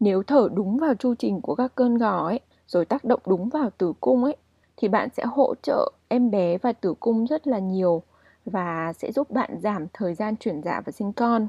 Nếu 0.00 0.22
thở 0.22 0.48
đúng 0.54 0.76
vào 0.78 0.94
chu 0.94 1.14
trình 1.14 1.40
của 1.40 1.54
các 1.54 1.74
cơn 1.74 1.98
gò 1.98 2.26
ấy, 2.26 2.40
rồi 2.66 2.84
tác 2.84 3.04
động 3.04 3.20
đúng 3.26 3.48
vào 3.48 3.70
tử 3.78 3.92
cung 4.00 4.24
ấy, 4.24 4.36
thì 4.76 4.88
bạn 4.88 5.08
sẽ 5.16 5.24
hỗ 5.26 5.54
trợ 5.62 5.92
em 6.08 6.30
bé 6.30 6.58
và 6.58 6.72
tử 6.72 6.94
cung 7.00 7.26
rất 7.26 7.46
là 7.46 7.58
nhiều 7.58 8.02
và 8.44 8.92
sẽ 8.98 9.12
giúp 9.12 9.30
bạn 9.30 9.50
giảm 9.62 9.86
thời 9.92 10.14
gian 10.14 10.36
chuyển 10.36 10.62
dạ 10.62 10.80
và 10.84 10.92
sinh 10.92 11.12
con. 11.12 11.48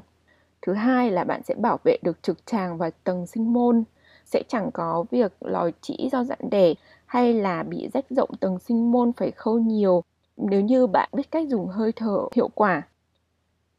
Thứ 0.62 0.72
hai 0.72 1.10
là 1.10 1.24
bạn 1.24 1.42
sẽ 1.42 1.54
bảo 1.54 1.78
vệ 1.84 1.96
được 2.02 2.22
trực 2.22 2.46
tràng 2.46 2.78
và 2.78 2.90
tầng 3.04 3.26
sinh 3.26 3.52
môn. 3.52 3.84
Sẽ 4.24 4.42
chẳng 4.48 4.70
có 4.74 5.04
việc 5.10 5.32
lòi 5.40 5.72
chỉ 5.80 6.08
do 6.12 6.24
dặn 6.24 6.38
đẻ 6.50 6.74
hay 7.06 7.34
là 7.34 7.62
bị 7.62 7.88
rách 7.94 8.06
rộng 8.10 8.30
tầng 8.40 8.58
sinh 8.58 8.92
môn 8.92 9.12
phải 9.12 9.30
khâu 9.30 9.58
nhiều. 9.58 10.02
Nếu 10.36 10.60
như 10.60 10.86
bạn 10.86 11.08
biết 11.12 11.30
cách 11.30 11.48
dùng 11.48 11.66
hơi 11.66 11.92
thở 11.92 12.18
hiệu 12.34 12.48
quả. 12.54 12.82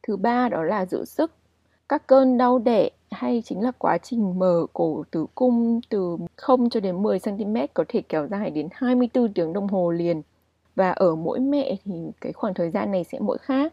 Thứ 0.06 0.16
ba 0.16 0.48
đó 0.48 0.62
là 0.62 0.86
giữ 0.86 1.04
sức. 1.04 1.32
Các 1.88 2.06
cơn 2.06 2.38
đau 2.38 2.58
đẻ 2.58 2.90
hay 3.10 3.42
chính 3.44 3.60
là 3.60 3.72
quá 3.78 3.98
trình 3.98 4.38
mở 4.38 4.66
cổ 4.72 5.04
tử 5.10 5.26
cung 5.34 5.80
từ 5.88 6.16
0 6.36 6.70
cho 6.70 6.80
đến 6.80 7.02
10 7.02 7.18
cm 7.18 7.56
có 7.74 7.84
thể 7.88 8.02
kéo 8.08 8.26
dài 8.26 8.50
đến 8.50 8.68
24 8.72 9.32
tiếng 9.32 9.52
đồng 9.52 9.68
hồ 9.68 9.90
liền. 9.90 10.22
Và 10.76 10.90
ở 10.90 11.14
mỗi 11.14 11.40
mẹ 11.40 11.76
thì 11.84 11.92
cái 12.20 12.32
khoảng 12.32 12.54
thời 12.54 12.70
gian 12.70 12.90
này 12.92 13.04
sẽ 13.04 13.18
mỗi 13.20 13.38
khác. 13.38 13.72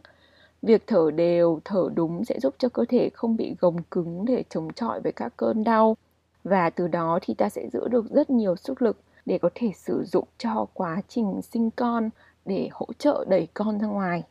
Việc 0.61 0.83
thở 0.87 1.11
đều, 1.15 1.59
thở 1.65 1.89
đúng 1.95 2.25
sẽ 2.25 2.39
giúp 2.39 2.55
cho 2.57 2.69
cơ 2.69 2.85
thể 2.89 3.09
không 3.13 3.37
bị 3.37 3.55
gồng 3.59 3.83
cứng 3.91 4.25
để 4.25 4.43
chống 4.49 4.73
chọi 4.73 5.01
với 5.01 5.11
các 5.11 5.33
cơn 5.37 5.63
đau 5.63 5.95
và 6.43 6.69
từ 6.69 6.87
đó 6.87 7.19
thì 7.21 7.33
ta 7.33 7.49
sẽ 7.49 7.69
giữ 7.73 7.87
được 7.87 8.05
rất 8.09 8.29
nhiều 8.29 8.55
sức 8.55 8.81
lực 8.81 8.97
để 9.25 9.37
có 9.37 9.49
thể 9.55 9.71
sử 9.75 10.03
dụng 10.03 10.27
cho 10.37 10.65
quá 10.73 11.01
trình 11.07 11.41
sinh 11.41 11.71
con 11.71 12.09
để 12.45 12.69
hỗ 12.71 12.85
trợ 12.97 13.25
đẩy 13.27 13.47
con 13.53 13.79
ra 13.79 13.87
ngoài. 13.87 14.23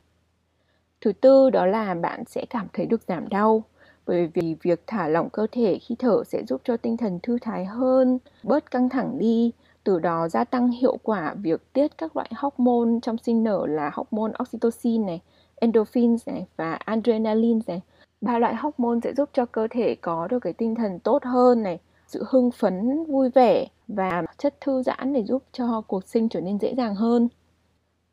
Thứ 1.01 1.13
tư 1.13 1.51
đó 1.51 1.67
là 1.67 1.95
bạn 1.95 2.25
sẽ 2.27 2.47
cảm 2.51 2.67
thấy 2.73 2.87
được 2.87 3.03
giảm 3.09 3.29
đau 3.29 3.65
bởi 4.07 4.27
vì 4.35 4.57
việc 4.63 4.83
thả 4.87 5.09
lỏng 5.09 5.31
cơ 5.31 5.47
thể 5.53 5.79
khi 5.79 5.95
thở 5.99 6.23
sẽ 6.27 6.45
giúp 6.49 6.61
cho 6.65 6.77
tinh 6.77 6.97
thần 6.97 7.19
thư 7.23 7.39
thái 7.41 7.65
hơn, 7.65 8.19
bớt 8.43 8.71
căng 8.71 8.89
thẳng 8.89 9.19
đi, 9.19 9.53
từ 9.85 9.99
đó 9.99 10.29
gia 10.29 10.45
tăng 10.45 10.69
hiệu 10.71 10.97
quả 11.03 11.35
việc 11.35 11.73
tiết 11.73 11.99
các 11.99 12.17
loại 12.17 12.31
hormone 12.37 12.99
trong 13.03 13.19
sinh 13.19 13.45
nở 13.45 13.67
là 13.69 13.91
hormone 13.95 14.33
oxytocin 14.43 15.07
này, 15.07 15.21
endorphins 15.55 16.29
này 16.29 16.47
và 16.57 16.73
adrenaline 16.73 17.61
này. 17.67 17.81
Ba 18.21 18.39
loại 18.39 18.55
hormone 18.55 18.99
sẽ 19.05 19.15
giúp 19.15 19.29
cho 19.33 19.47
cơ 19.47 19.69
thể 19.71 19.97
có 20.01 20.29
được 20.31 20.39
cái 20.39 20.53
tinh 20.53 20.75
thần 20.75 20.99
tốt 20.99 21.25
hơn 21.25 21.63
này, 21.63 21.79
sự 22.07 22.25
hưng 22.29 22.51
phấn 22.51 23.05
vui 23.05 23.31
vẻ 23.31 23.67
và 23.89 24.23
chất 24.39 24.61
thư 24.61 24.83
giãn 24.83 25.13
để 25.13 25.25
giúp 25.25 25.43
cho 25.53 25.83
cuộc 25.87 26.05
sinh 26.05 26.29
trở 26.29 26.41
nên 26.41 26.59
dễ 26.59 26.75
dàng 26.75 26.95
hơn 26.95 27.29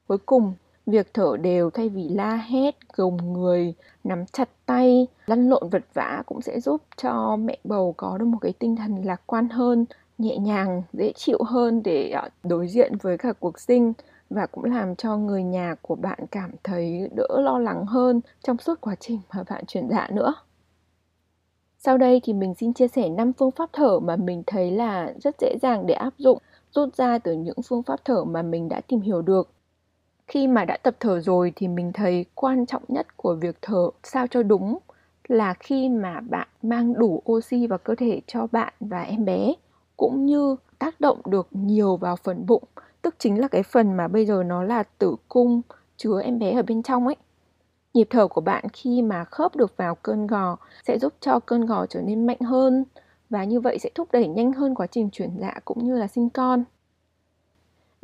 cuối 0.08 0.18
cùng 0.26 0.54
việc 0.88 1.14
thở 1.14 1.38
đều 1.42 1.70
thay 1.70 1.90
vì 1.90 2.10
la 2.10 2.36
hét 2.36 2.76
gồng 2.94 3.34
người 3.34 3.74
nắm 4.04 4.26
chặt 4.26 4.50
tay 4.66 5.08
lăn 5.26 5.50
lộn 5.50 5.70
vật 5.70 5.84
vã 5.94 6.24
cũng 6.26 6.42
sẽ 6.42 6.60
giúp 6.60 6.82
cho 6.98 7.36
mẹ 7.36 7.58
bầu 7.64 7.94
có 7.98 8.18
được 8.18 8.26
một 8.26 8.38
cái 8.42 8.54
tinh 8.60 8.76
thần 8.76 9.06
lạc 9.06 9.22
quan 9.26 9.50
hơn 9.50 9.86
nhẹ 10.18 10.38
nhàng 10.38 10.84
dễ 10.94 11.12
chịu 11.16 11.38
hơn 11.46 11.84
để 11.84 12.10
ờ, 12.10 12.30
đối 12.44 12.68
diện 12.68 12.94
với 13.02 13.18
cả 13.18 13.34
cuộc 13.40 13.60
sinh 13.60 13.94
và 14.30 14.46
cũng 14.46 14.64
làm 14.64 14.96
cho 14.96 15.18
người 15.18 15.44
nhà 15.44 15.76
của 15.82 15.96
bạn 15.96 16.20
cảm 16.32 16.52
thấy 16.64 17.10
đỡ 17.16 17.28
lo 17.42 17.60
lắng 17.60 17.86
hơn 17.86 18.22
trong 18.44 18.58
suốt 18.58 18.82
quá 18.82 18.96
trình 19.00 19.20
mà 19.34 19.44
bạn 19.50 19.64
chuyển 19.66 19.90
dạ 19.90 20.08
nữa 20.12 20.34
sau 21.80 21.98
đây 21.98 22.22
thì 22.24 22.34
mình 22.34 22.54
xin 22.54 22.74
chia 22.74 22.88
sẻ 22.88 23.10
5 23.10 23.34
phương 23.34 23.52
pháp 23.52 23.70
thở 23.74 24.00
mà 24.00 24.16
mình 24.16 24.44
thấy 24.48 24.72
là 24.72 25.14
rất 25.22 25.36
dễ 25.42 25.56
dàng 25.62 25.86
để 25.88 25.94
áp 25.94 26.14
dụng, 26.18 26.38
rút 26.72 26.96
ra 26.96 27.18
từ 27.18 27.34
những 27.34 27.62
phương 27.68 27.84
pháp 27.84 28.00
thở 28.06 28.24
mà 28.24 28.42
mình 28.42 28.70
đã 28.70 28.82
tìm 28.88 29.02
hiểu 29.02 29.22
được. 29.22 29.50
Khi 30.28 30.48
mà 30.48 30.66
đã 30.66 30.78
tập 30.78 30.96
thở 31.00 31.20
rồi 31.20 31.54
thì 31.56 31.68
mình 31.68 31.92
thấy 31.94 32.26
quan 32.36 32.66
trọng 32.66 32.84
nhất 32.88 33.18
của 33.18 33.36
việc 33.36 33.58
thở 33.62 33.90
sao 34.04 34.28
cho 34.28 34.44
đúng 34.44 34.78
là 35.28 35.54
khi 35.54 35.90
mà 35.90 36.20
bạn 36.30 36.48
mang 36.62 36.94
đủ 36.94 37.22
oxy 37.32 37.68
vào 37.68 37.80
cơ 37.80 37.96
thể 37.96 38.22
cho 38.28 38.48
bạn 38.52 38.74
và 38.80 39.02
em 39.02 39.26
bé, 39.26 39.54
cũng 39.98 40.26
như 40.26 40.56
tác 40.80 41.02
động 41.02 41.22
được 41.26 41.48
nhiều 41.52 41.98
vào 41.98 42.16
phần 42.16 42.46
bụng, 42.46 42.64
tức 43.02 43.16
chính 43.20 43.40
là 43.42 43.48
cái 43.48 43.64
phần 43.64 43.94
mà 43.98 44.08
bây 44.08 44.26
giờ 44.26 44.44
nó 44.44 44.64
là 44.64 44.84
tử 44.84 45.16
cung 45.30 45.62
chứa 45.98 46.22
em 46.24 46.40
bé 46.40 46.52
ở 46.54 46.62
bên 46.62 46.84
trong 46.84 47.08
ấy. 47.08 47.16
Nhịp 47.94 48.08
thở 48.10 48.28
của 48.28 48.42
bạn 48.42 48.66
khi 48.74 49.02
mà 49.02 49.24
khớp 49.24 49.56
được 49.56 49.78
vào 49.78 49.96
cơn 49.96 50.28
gò 50.28 50.58
sẽ 50.88 51.00
giúp 51.00 51.14
cho 51.22 51.40
cơn 51.40 51.66
gò 51.66 51.86
trở 51.86 52.02
nên 52.02 52.28
mạnh 52.28 52.40
hơn 52.40 52.86
và 53.30 53.44
như 53.44 53.60
vậy 53.60 53.80
sẽ 53.80 53.90
thúc 53.96 54.12
đẩy 54.12 54.28
nhanh 54.28 54.54
hơn 54.54 54.76
quá 54.76 54.88
trình 54.88 55.10
chuyển 55.12 55.30
dạ 55.40 55.54
cũng 55.66 55.86
như 55.86 55.98
là 55.98 56.08
sinh 56.08 56.30
con 56.30 56.64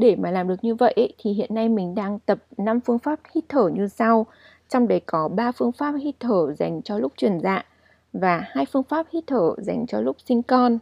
để 0.03 0.15
mà 0.15 0.31
làm 0.31 0.48
được 0.48 0.63
như 0.63 0.75
vậy 0.75 0.93
ấy, 0.95 1.13
thì 1.17 1.33
hiện 1.33 1.55
nay 1.55 1.69
mình 1.69 1.95
đang 1.95 2.19
tập 2.19 2.39
5 2.57 2.79
phương 2.79 3.00
pháp 3.00 3.19
hít 3.36 3.43
thở 3.50 3.69
như 3.74 3.88
sau 3.88 4.25
trong 4.69 4.88
đấy 4.88 5.01
có 5.05 5.27
3 5.27 5.51
phương 5.51 5.72
pháp 5.72 5.91
hít 5.91 6.15
thở 6.19 6.53
dành 6.60 6.81
cho 6.81 6.98
lúc 6.98 7.13
chuyển 7.17 7.39
dạ 7.39 7.65
và 8.13 8.43
hai 8.45 8.65
phương 8.65 8.83
pháp 8.83 9.05
hít 9.10 9.24
thở 9.27 9.55
dành 9.57 9.86
cho 9.88 10.01
lúc 10.01 10.17
sinh 10.25 10.43
con 10.43 10.79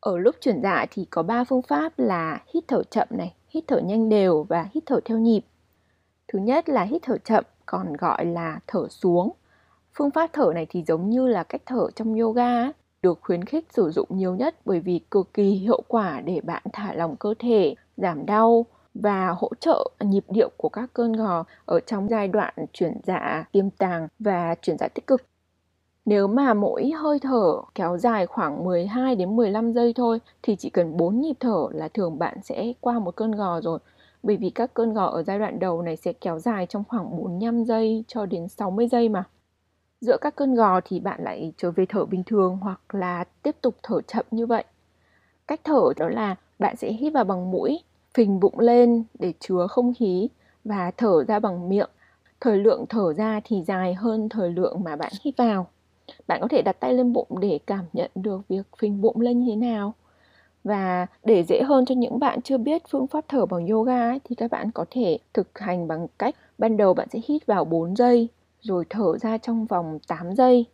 ở 0.00 0.18
lúc 0.18 0.34
chuyển 0.40 0.60
dạ 0.62 0.86
thì 0.90 1.04
có 1.04 1.22
3 1.22 1.44
phương 1.44 1.62
pháp 1.62 1.92
là 1.96 2.42
hít 2.54 2.64
thở 2.68 2.82
chậm 2.90 3.08
này, 3.10 3.34
hít 3.48 3.64
thở 3.66 3.78
nhanh 3.78 4.08
đều 4.08 4.42
và 4.48 4.68
hít 4.74 4.82
thở 4.86 5.00
theo 5.04 5.18
nhịp. 5.18 5.40
Thứ 6.28 6.38
nhất 6.38 6.68
là 6.68 6.82
hít 6.82 7.02
thở 7.02 7.18
chậm, 7.18 7.44
còn 7.66 7.92
gọi 7.92 8.24
là 8.24 8.60
thở 8.66 8.88
xuống. 8.90 9.30
Phương 9.94 10.10
pháp 10.10 10.30
thở 10.32 10.52
này 10.54 10.66
thì 10.70 10.84
giống 10.86 11.10
như 11.10 11.26
là 11.26 11.42
cách 11.42 11.62
thở 11.66 11.90
trong 11.94 12.14
yoga 12.14 12.72
được 13.02 13.18
khuyến 13.22 13.44
khích 13.44 13.66
sử 13.72 13.90
dụng 13.90 14.08
nhiều 14.10 14.34
nhất 14.34 14.56
bởi 14.64 14.80
vì 14.80 15.00
cực 15.10 15.34
kỳ 15.34 15.50
hiệu 15.50 15.82
quả 15.88 16.20
để 16.20 16.40
bạn 16.40 16.62
thả 16.72 16.94
lỏng 16.94 17.16
cơ 17.16 17.34
thể, 17.38 17.74
giảm 18.02 18.26
đau 18.26 18.66
và 18.94 19.34
hỗ 19.38 19.50
trợ 19.60 19.90
nhịp 20.00 20.24
điệu 20.28 20.50
của 20.56 20.68
các 20.68 20.90
cơn 20.92 21.12
gò 21.12 21.44
ở 21.66 21.80
trong 21.80 22.08
giai 22.08 22.28
đoạn 22.28 22.54
chuyển 22.72 23.00
dạ 23.04 23.44
tiềm 23.52 23.70
tàng 23.70 24.08
và 24.18 24.54
chuyển 24.62 24.78
dạ 24.78 24.88
tích 24.88 25.06
cực. 25.06 25.22
Nếu 26.04 26.26
mà 26.26 26.54
mỗi 26.54 26.90
hơi 26.90 27.18
thở 27.18 27.62
kéo 27.74 27.98
dài 27.98 28.26
khoảng 28.26 28.64
12 28.64 29.16
đến 29.16 29.36
15 29.36 29.72
giây 29.72 29.92
thôi 29.96 30.20
thì 30.42 30.56
chỉ 30.56 30.70
cần 30.70 30.96
4 30.96 31.20
nhịp 31.20 31.36
thở 31.40 31.66
là 31.72 31.88
thường 31.88 32.18
bạn 32.18 32.38
sẽ 32.42 32.72
qua 32.80 32.98
một 32.98 33.16
cơn 33.16 33.32
gò 33.32 33.60
rồi. 33.60 33.78
Bởi 34.22 34.36
vì 34.36 34.50
các 34.50 34.74
cơn 34.74 34.94
gò 34.94 35.04
ở 35.06 35.22
giai 35.22 35.38
đoạn 35.38 35.58
đầu 35.58 35.82
này 35.82 35.96
sẽ 35.96 36.12
kéo 36.12 36.38
dài 36.38 36.66
trong 36.66 36.84
khoảng 36.88 37.16
45 37.16 37.64
giây 37.64 38.04
cho 38.08 38.26
đến 38.26 38.48
60 38.48 38.88
giây 38.88 39.08
mà. 39.08 39.24
Giữa 40.00 40.16
các 40.20 40.36
cơn 40.36 40.54
gò 40.54 40.80
thì 40.84 41.00
bạn 41.00 41.24
lại 41.24 41.52
trở 41.56 41.70
về 41.70 41.86
thở 41.88 42.04
bình 42.04 42.22
thường 42.26 42.58
hoặc 42.62 42.94
là 42.94 43.24
tiếp 43.42 43.56
tục 43.60 43.74
thở 43.82 44.00
chậm 44.00 44.26
như 44.30 44.46
vậy. 44.46 44.64
Cách 45.46 45.60
thở 45.64 45.82
đó 45.96 46.08
là 46.08 46.36
bạn 46.58 46.76
sẽ 46.76 46.92
hít 46.92 47.12
vào 47.12 47.24
bằng 47.24 47.50
mũi, 47.50 47.78
phình 48.14 48.40
bụng 48.40 48.58
lên 48.58 49.04
để 49.18 49.32
chứa 49.40 49.66
không 49.70 49.94
khí 49.94 50.28
và 50.64 50.90
thở 50.96 51.24
ra 51.28 51.38
bằng 51.38 51.68
miệng. 51.68 51.90
Thời 52.40 52.58
lượng 52.58 52.84
thở 52.88 53.12
ra 53.12 53.40
thì 53.44 53.62
dài 53.62 53.94
hơn 53.94 54.28
thời 54.28 54.50
lượng 54.50 54.84
mà 54.84 54.96
bạn 54.96 55.12
hít 55.24 55.36
vào 55.36 55.66
bạn 56.26 56.40
có 56.40 56.48
thể 56.48 56.62
đặt 56.62 56.76
tay 56.80 56.94
lên 56.94 57.12
bụng 57.12 57.28
để 57.40 57.58
cảm 57.66 57.84
nhận 57.92 58.10
được 58.14 58.48
việc 58.48 58.62
phình 58.78 59.00
bụng 59.00 59.20
lên 59.20 59.40
như 59.40 59.50
thế 59.50 59.56
nào 59.56 59.94
và 60.64 61.06
để 61.24 61.44
dễ 61.44 61.62
hơn 61.62 61.84
cho 61.86 61.94
những 61.94 62.18
bạn 62.18 62.42
chưa 62.42 62.58
biết 62.58 62.82
phương 62.90 63.06
pháp 63.06 63.24
thở 63.28 63.46
bằng 63.46 63.66
yoga 63.66 64.10
ấy, 64.10 64.20
thì 64.24 64.34
các 64.34 64.50
bạn 64.50 64.70
có 64.70 64.84
thể 64.90 65.18
thực 65.34 65.58
hành 65.58 65.88
bằng 65.88 66.06
cách 66.18 66.34
ban 66.58 66.76
đầu 66.76 66.94
bạn 66.94 67.08
sẽ 67.12 67.20
hít 67.28 67.46
vào 67.46 67.64
4 67.64 67.96
giây 67.96 68.28
rồi 68.60 68.84
thở 68.90 69.18
ra 69.18 69.38
trong 69.38 69.66
vòng 69.66 69.98
8 70.08 70.34
giây. 70.34 70.66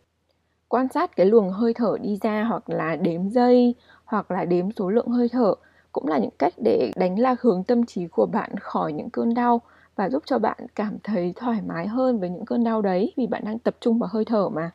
Quan 0.67 0.87
sát 0.93 1.15
cái 1.15 1.25
luồng 1.25 1.49
hơi 1.51 1.73
thở 1.73 1.97
đi 2.01 2.17
ra 2.21 2.43
hoặc 2.43 2.69
là 2.69 2.95
đếm 2.95 3.29
giây 3.29 3.75
hoặc 4.05 4.31
là 4.31 4.45
đếm 4.45 4.71
số 4.71 4.89
lượng 4.89 5.07
hơi 5.07 5.29
thở 5.29 5.55
cũng 5.91 6.07
là 6.07 6.17
những 6.17 6.37
cách 6.39 6.53
để 6.57 6.91
đánh 6.95 7.19
lạc 7.19 7.41
hướng 7.41 7.63
tâm 7.63 7.85
trí 7.85 8.07
của 8.07 8.25
bạn 8.25 8.57
khỏi 8.57 8.93
những 8.93 9.09
cơn 9.09 9.33
đau 9.33 9.61
và 9.95 10.09
giúp 10.09 10.23
cho 10.25 10.39
bạn 10.39 10.57
cảm 10.75 10.97
thấy 11.03 11.33
thoải 11.35 11.61
mái 11.67 11.87
hơn 11.87 12.19
với 12.19 12.29
những 12.29 12.45
cơn 12.45 12.63
đau 12.63 12.81
đấy 12.81 13.13
vì 13.17 13.27
bạn 13.27 13.45
đang 13.45 13.59
tập 13.59 13.75
trung 13.79 13.99
vào 13.99 14.09
hơi 14.13 14.25
thở 14.25 14.49
mà. 14.49 14.71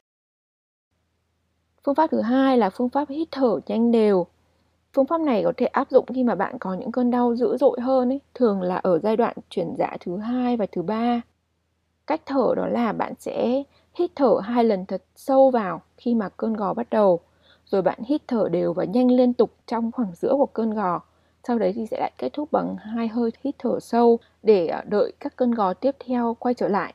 Phương 1.85 1.94
pháp 1.94 2.11
thứ 2.11 2.21
hai 2.21 2.59
là 2.59 2.71
phương 2.71 2.88
pháp 2.88 3.09
hít 3.09 3.28
thở 3.30 3.61
nhanh 3.66 3.90
đều. 3.90 4.26
Phương 4.92 5.06
pháp 5.06 5.21
này 5.21 5.42
có 5.44 5.52
thể 5.56 5.66
áp 5.66 5.90
dụng 5.90 6.06
khi 6.14 6.25
mà 6.25 6.35
bạn 6.35 6.59
có 6.59 6.75
những 6.75 6.92
cơn 6.92 7.11
đau 7.11 7.37
dữ 7.37 7.56
dội 7.56 7.80
hơn 7.80 8.12
ấy, 8.12 8.21
thường 8.35 8.62
là 8.62 8.76
ở 8.76 8.99
giai 8.99 9.16
đoạn 9.16 9.37
chuyển 9.50 9.75
dạ 9.78 9.97
thứ 10.00 10.16
hai 10.16 10.56
và 10.56 10.66
thứ 10.73 10.83
ba. 10.83 11.21
Cách 12.06 12.21
thở 12.26 12.54
đó 12.56 12.66
là 12.66 12.92
bạn 12.92 13.12
sẽ 13.18 13.62
hít 13.94 14.11
thở 14.16 14.40
hai 14.42 14.64
lần 14.64 14.87
thật 14.87 15.04
sâu 15.16 15.50
vào 15.50 15.83
khi 15.97 16.14
mà 16.14 16.28
cơn 16.28 16.54
gò 16.54 16.75
bắt 16.75 16.90
đầu, 16.90 17.21
rồi 17.66 17.83
bạn 17.83 17.99
hít 18.06 18.23
thở 18.28 18.49
đều 18.49 18.73
và 18.73 18.85
nhanh 18.85 19.11
liên 19.11 19.33
tục 19.33 19.50
trong 19.66 19.92
khoảng 19.92 20.12
giữa 20.14 20.35
của 20.38 20.47
cơn 20.47 20.71
gò. 20.71 21.00
Sau 21.49 21.59
đấy 21.59 21.73
thì 21.73 21.87
sẽ 21.87 21.97
lại 22.00 22.12
kết 22.18 22.33
thúc 22.33 22.52
bằng 22.52 22.76
hai 22.76 23.09
hơi 23.09 23.30
hít 23.44 23.54
thở 23.59 23.80
sâu 23.80 24.18
để 24.42 24.66
ờ, 24.66 24.83
đợi 24.88 25.12
các 25.21 25.37
cơn 25.37 25.50
gò 25.50 25.75
tiếp 25.75 25.97
theo 26.06 26.37
quay 26.38 26.54
trở 26.54 26.68
lại. 26.68 26.94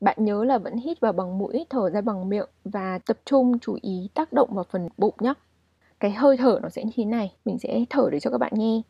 Bạn 0.00 0.16
nhớ 0.24 0.44
là 0.44 0.58
vẫn 0.58 0.76
hít 0.76 1.00
vào 1.00 1.12
bằng 1.12 1.38
mũi, 1.38 1.66
thở 1.70 1.90
ra 1.90 2.00
bằng 2.00 2.28
miệng 2.28 2.48
và 2.64 2.98
tập 2.98 3.18
trung 3.24 3.58
chú 3.58 3.78
ý 3.82 4.08
tác 4.14 4.32
động 4.32 4.48
vào 4.52 4.64
phần 4.70 4.88
bụng 4.98 5.14
nhé. 5.20 5.34
Cái 6.00 6.10
hơi 6.10 6.36
thở 6.36 6.58
nó 6.62 6.68
sẽ 6.68 6.84
như 6.84 6.90
thế 6.96 7.04
này, 7.04 7.32
mình 7.44 7.58
sẽ 7.58 7.84
thở 7.90 8.08
để 8.12 8.20
cho 8.20 8.30
các 8.30 8.38
bạn 8.38 8.52
nghe. 8.54 8.82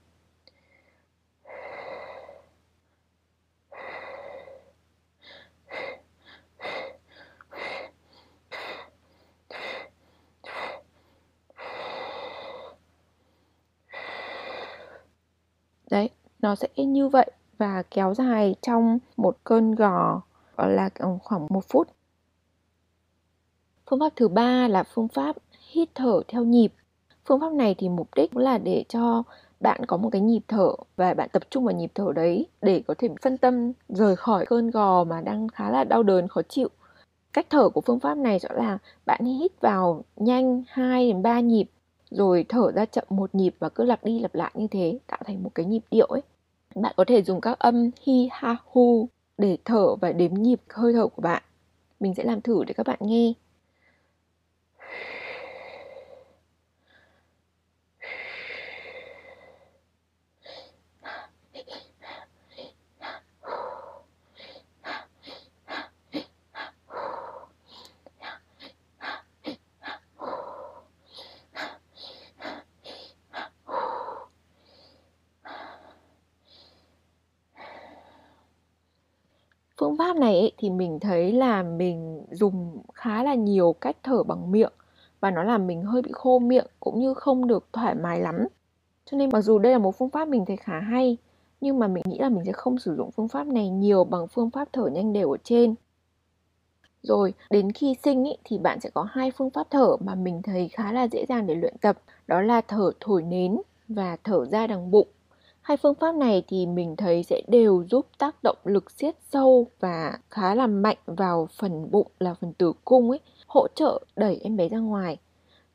Đấy, 15.93 16.11
nó 16.43 16.55
sẽ 16.55 16.69
như 16.77 17.09
vậy 17.09 17.31
và 17.59 17.83
kéo 17.91 18.15
dài 18.15 18.55
trong 18.63 18.99
một 19.17 19.37
cơn 19.45 19.75
gò 19.75 20.21
là 20.57 20.91
ừ, 20.95 21.07
khoảng 21.23 21.47
một 21.51 21.65
phút. 21.69 21.89
Phương 23.91 24.01
pháp 24.01 24.13
thứ 24.17 24.29
ba 24.29 24.69
là 24.69 24.83
phương 24.83 25.09
pháp 25.09 25.37
hít 25.71 25.89
thở 25.95 26.23
theo 26.29 26.45
nhịp. 26.45 26.73
Phương 27.27 27.41
pháp 27.41 27.53
này 27.53 27.75
thì 27.79 27.89
mục 27.89 28.09
đích 28.17 28.37
là 28.37 28.59
để 28.59 28.85
cho 28.89 29.23
bạn 29.61 29.87
có 29.87 29.97
một 29.97 30.09
cái 30.13 30.21
nhịp 30.21 30.43
thở 30.49 30.69
và 30.97 31.15
bạn 31.15 31.29
tập 31.33 31.43
trung 31.51 31.65
vào 31.65 31.75
nhịp 31.75 31.91
thở 31.95 32.13
đấy 32.15 32.47
để 32.63 32.83
có 32.87 32.95
thể 32.99 33.09
phân 33.23 33.39
tâm 33.39 33.73
rời 33.89 34.17
khỏi 34.17 34.47
cơn 34.47 34.71
gò 34.71 35.05
mà 35.05 35.21
đang 35.21 35.49
khá 35.49 35.71
là 35.71 35.85
đau 35.85 36.03
đớn 36.03 36.29
khó 36.29 36.43
chịu. 36.49 36.69
Cách 37.33 37.47
thở 37.51 37.69
của 37.69 37.81
phương 37.81 38.01
pháp 38.01 38.15
này 38.19 38.39
sẽ 38.39 38.49
là 38.53 38.79
bạn 39.07 39.25
hít 39.25 39.61
vào 39.61 40.05
nhanh 40.17 40.63
2 40.69 41.09
đến 41.09 41.23
3 41.23 41.41
nhịp 41.41 41.69
rồi 42.17 42.45
thở 42.49 42.73
ra 42.73 42.85
chậm 42.85 43.05
một 43.11 43.35
nhịp 43.35 43.55
và 43.59 43.69
cứ 43.69 43.85
lặp 43.85 44.05
đi 44.05 44.19
lặp 44.21 44.35
lại 44.35 44.53
như 44.55 44.67
thế, 44.71 44.99
tạo 45.07 45.21
thành 45.27 45.43
một 45.43 45.51
cái 45.55 45.67
nhịp 45.67 45.83
điệu 45.91 46.07
ấy. 46.07 46.23
Bạn 46.75 46.95
có 46.97 47.05
thể 47.05 47.23
dùng 47.23 47.41
các 47.41 47.59
âm 47.59 47.91
hi, 48.03 48.29
ha, 48.33 48.57
hu 48.65 49.09
để 49.39 49.59
thở 49.65 49.97
và 49.97 50.13
đếm 50.13 50.35
nhịp 50.35 50.61
hơi 50.69 50.93
thở 50.93 51.07
của 51.07 51.23
bạn. 51.23 51.43
Mình 52.01 52.15
sẽ 52.15 52.25
làm 52.25 52.41
thử 52.41 52.65
để 52.65 52.75
các 52.75 52.87
bạn 52.87 52.99
nghe. 53.01 53.33
phương 79.83 79.97
pháp 79.97 80.17
này 80.17 80.41
ấy, 80.41 80.52
thì 80.63 80.71
mình 80.71 81.01
thấy 81.01 81.33
là 81.33 81.63
mình 81.63 82.25
dùng 82.31 82.83
khá 82.95 83.23
là 83.23 83.35
nhiều 83.35 83.73
cách 83.81 83.97
thở 84.03 84.23
bằng 84.23 84.53
miệng 84.53 84.73
và 85.21 85.31
nó 85.31 85.43
làm 85.43 85.67
mình 85.67 85.83
hơi 85.83 86.03
bị 86.03 86.11
khô 86.13 86.39
miệng 86.39 86.67
cũng 86.81 87.01
như 87.01 87.15
không 87.15 87.47
được 87.47 87.69
thoải 87.73 87.95
mái 87.95 88.21
lắm. 88.21 88.47
Cho 89.05 89.17
nên 89.19 89.31
mặc 89.33 89.41
dù 89.41 89.59
đây 89.59 89.73
là 89.73 89.79
một 89.79 89.99
phương 89.99 90.11
pháp 90.11 90.29
mình 90.29 90.45
thấy 90.47 90.57
khá 90.57 90.81
hay 90.81 91.17
nhưng 91.61 91.79
mà 91.79 91.89
mình 91.89 92.03
nghĩ 92.07 92.19
là 92.19 92.29
mình 92.29 92.45
sẽ 92.45 92.53
không 92.53 92.79
sử 92.79 92.97
dụng 92.97 93.11
phương 93.11 93.29
pháp 93.29 93.47
này 93.47 93.69
nhiều 93.69 94.05
bằng 94.05 94.29
phương 94.29 94.51
pháp 94.51 94.69
thở 94.73 94.87
nhanh 94.87 95.13
đều 95.13 95.31
ở 95.31 95.37
trên. 95.45 95.75
Rồi 97.03 97.35
đến 97.51 97.73
khi 97.73 97.97
sinh 98.05 98.25
ý, 98.25 98.33
thì 98.45 98.59
bạn 98.59 98.81
sẽ 98.81 98.91
có 98.95 99.07
hai 99.11 99.31
phương 99.31 99.51
pháp 99.51 99.67
thở 99.71 99.97
mà 100.01 100.15
mình 100.15 100.43
thấy 100.43 100.69
khá 100.69 100.93
là 100.93 101.09
dễ 101.09 101.27
dàng 101.29 101.47
để 101.47 101.55
luyện 101.55 101.75
tập 101.81 101.99
đó 102.27 102.41
là 102.41 102.61
thở 102.61 102.93
thổi 103.01 103.23
nến 103.23 103.59
và 103.89 104.17
thở 104.25 104.45
ra 104.45 104.67
đằng 104.67 104.91
bụng. 104.91 105.09
Hai 105.63 105.77
phương 105.77 105.95
pháp 105.95 106.15
này 106.15 106.45
thì 106.49 106.67
mình 106.67 106.97
thấy 106.97 107.23
sẽ 107.23 107.43
đều 107.49 107.85
giúp 107.91 108.07
tác 108.19 108.37
động 108.43 108.57
lực 108.65 108.91
siết 108.91 109.15
sâu 109.33 109.67
và 109.81 110.19
khá 110.31 110.55
là 110.55 110.67
mạnh 110.67 110.97
vào 111.07 111.49
phần 111.59 111.91
bụng 111.91 112.07
là 112.19 112.35
phần 112.35 112.53
tử 112.53 112.73
cung 112.85 113.11
ấy, 113.11 113.21
hỗ 113.47 113.67
trợ 113.75 114.05
đẩy 114.17 114.41
em 114.45 114.57
bé 114.57 114.69
ra 114.69 114.79
ngoài. 114.79 115.17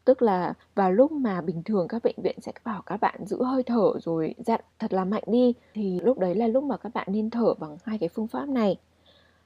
Tức 0.05 0.21
là 0.21 0.53
vào 0.75 0.91
lúc 0.91 1.11
mà 1.11 1.41
bình 1.41 1.63
thường 1.63 1.87
các 1.87 2.03
bệnh 2.03 2.15
viện 2.23 2.35
sẽ 2.41 2.51
bảo 2.63 2.81
các 2.85 2.97
bạn 2.97 3.25
giữ 3.25 3.43
hơi 3.43 3.63
thở 3.63 3.91
rồi 4.01 4.35
dặn 4.37 4.61
thật 4.79 4.93
là 4.93 5.05
mạnh 5.05 5.23
đi 5.27 5.53
thì 5.73 5.99
lúc 5.99 6.19
đấy 6.19 6.35
là 6.35 6.47
lúc 6.47 6.63
mà 6.63 6.77
các 6.77 6.93
bạn 6.93 7.07
nên 7.11 7.29
thở 7.29 7.53
bằng 7.53 7.77
hai 7.83 7.97
cái 7.97 8.09
phương 8.09 8.27
pháp 8.27 8.49
này. 8.49 8.75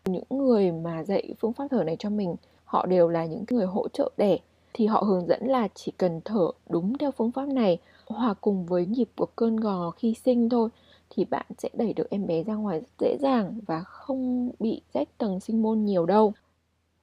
Những 0.05 0.23
người 0.29 0.71
mà 0.71 1.03
dạy 1.03 1.33
phương 1.39 1.53
pháp 1.53 1.67
thở 1.71 1.83
này 1.83 1.95
cho 1.99 2.09
mình, 2.09 2.35
họ 2.65 2.85
đều 2.85 3.09
là 3.09 3.25
những 3.25 3.43
người 3.51 3.65
hỗ 3.65 3.87
trợ 3.87 4.11
đẻ 4.17 4.37
thì 4.73 4.85
họ 4.87 5.03
hướng 5.07 5.27
dẫn 5.27 5.47
là 5.47 5.67
chỉ 5.75 5.91
cần 5.97 6.21
thở 6.25 6.47
đúng 6.69 6.97
theo 6.97 7.11
phương 7.11 7.31
pháp 7.31 7.47
này 7.47 7.79
hòa 8.11 8.33
cùng 8.41 8.65
với 8.65 8.85
nhịp 8.85 9.09
của 9.15 9.25
cơn 9.35 9.55
gò 9.55 9.91
khi 9.91 10.13
sinh 10.25 10.49
thôi 10.49 10.69
thì 11.09 11.25
bạn 11.25 11.45
sẽ 11.57 11.69
đẩy 11.73 11.93
được 11.93 12.09
em 12.09 12.27
bé 12.27 12.43
ra 12.43 12.55
ngoài 12.55 12.79
rất 12.79 12.89
dễ 12.99 13.17
dàng 13.21 13.59
và 13.67 13.81
không 13.81 14.51
bị 14.59 14.81
rách 14.93 15.17
tầng 15.17 15.39
sinh 15.39 15.61
môn 15.61 15.85
nhiều 15.85 16.05
đâu. 16.05 16.33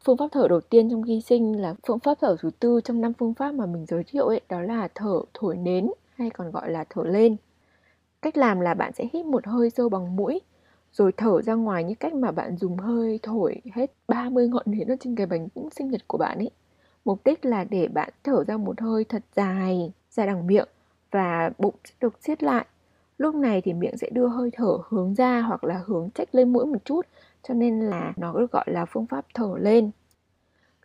Phương 0.05 0.17
pháp 0.17 0.29
thở 0.33 0.49
đầu 0.49 0.61
tiên 0.61 0.91
trong 0.91 1.03
khi 1.03 1.21
sinh 1.21 1.61
là 1.61 1.75
phương 1.87 1.99
pháp 1.99 2.19
thở 2.21 2.37
thứ 2.41 2.51
tư 2.61 2.81
trong 2.85 3.01
năm 3.01 3.13
phương 3.19 3.35
pháp 3.35 3.53
mà 3.53 3.67
mình 3.67 3.87
giới 3.87 4.05
thiệu 4.05 4.27
ấy, 4.27 4.41
đó 4.49 4.61
là 4.61 4.89
thở 4.95 5.21
thổi 5.35 5.57
nến 5.57 5.91
hay 6.15 6.31
còn 6.31 6.51
gọi 6.51 6.71
là 6.71 6.85
thở 6.91 7.05
lên. 7.05 7.37
Cách 8.23 8.37
làm 8.37 8.61
là 8.61 8.75
bạn 8.75 8.93
sẽ 8.93 9.09
hít 9.13 9.27
một 9.27 9.47
hơi 9.47 9.71
sâu 9.71 9.89
bằng 9.89 10.17
mũi 10.17 10.41
rồi 10.93 11.13
thở 11.17 11.43
ra 11.43 11.55
ngoài 11.55 11.85
như 11.85 11.95
cách 12.01 12.15
mà 12.15 12.31
bạn 12.31 12.57
dùng 12.57 12.77
hơi 12.77 13.19
thổi 13.23 13.63
hết 13.75 13.93
30 14.09 14.49
ngọn 14.49 14.63
nến 14.67 14.89
ở 14.89 14.97
trên 15.01 15.15
cái 15.15 15.27
bánh 15.27 15.49
sinh 15.77 15.91
nhật 15.91 16.03
của 16.07 16.19
bạn 16.19 16.39
ấy. 16.39 16.51
Mục 17.05 17.21
đích 17.25 17.45
là 17.45 17.65
để 17.65 17.89
bạn 17.89 18.13
thở 18.25 18.45
ra 18.45 18.57
một 18.57 18.81
hơi 18.81 19.05
thật 19.05 19.23
dài 19.37 19.93
ra 20.11 20.27
đằng 20.27 20.47
miệng 20.47 20.69
và 21.11 21.51
bụng 21.59 21.75
sẽ 21.85 21.95
được 22.01 22.19
siết 22.23 22.43
lại. 22.43 22.67
Lúc 23.19 23.35
này 23.35 23.61
thì 23.61 23.73
miệng 23.73 23.97
sẽ 23.97 24.11
đưa 24.13 24.29
hơi 24.29 24.51
thở 24.53 24.79
hướng 24.89 25.15
ra 25.15 25.41
hoặc 25.41 25.65
là 25.65 25.83
hướng 25.87 26.11
trách 26.11 26.35
lên 26.35 26.53
mũi 26.53 26.67
một 26.67 26.85
chút 26.85 27.07
cho 27.49 27.55
nên 27.55 27.81
là 27.81 28.13
nó 28.17 28.33
được 28.39 28.53
gọi 28.53 28.65
là 28.69 28.85
phương 28.85 29.07
pháp 29.07 29.27
thở 29.35 29.55
lên. 29.61 29.91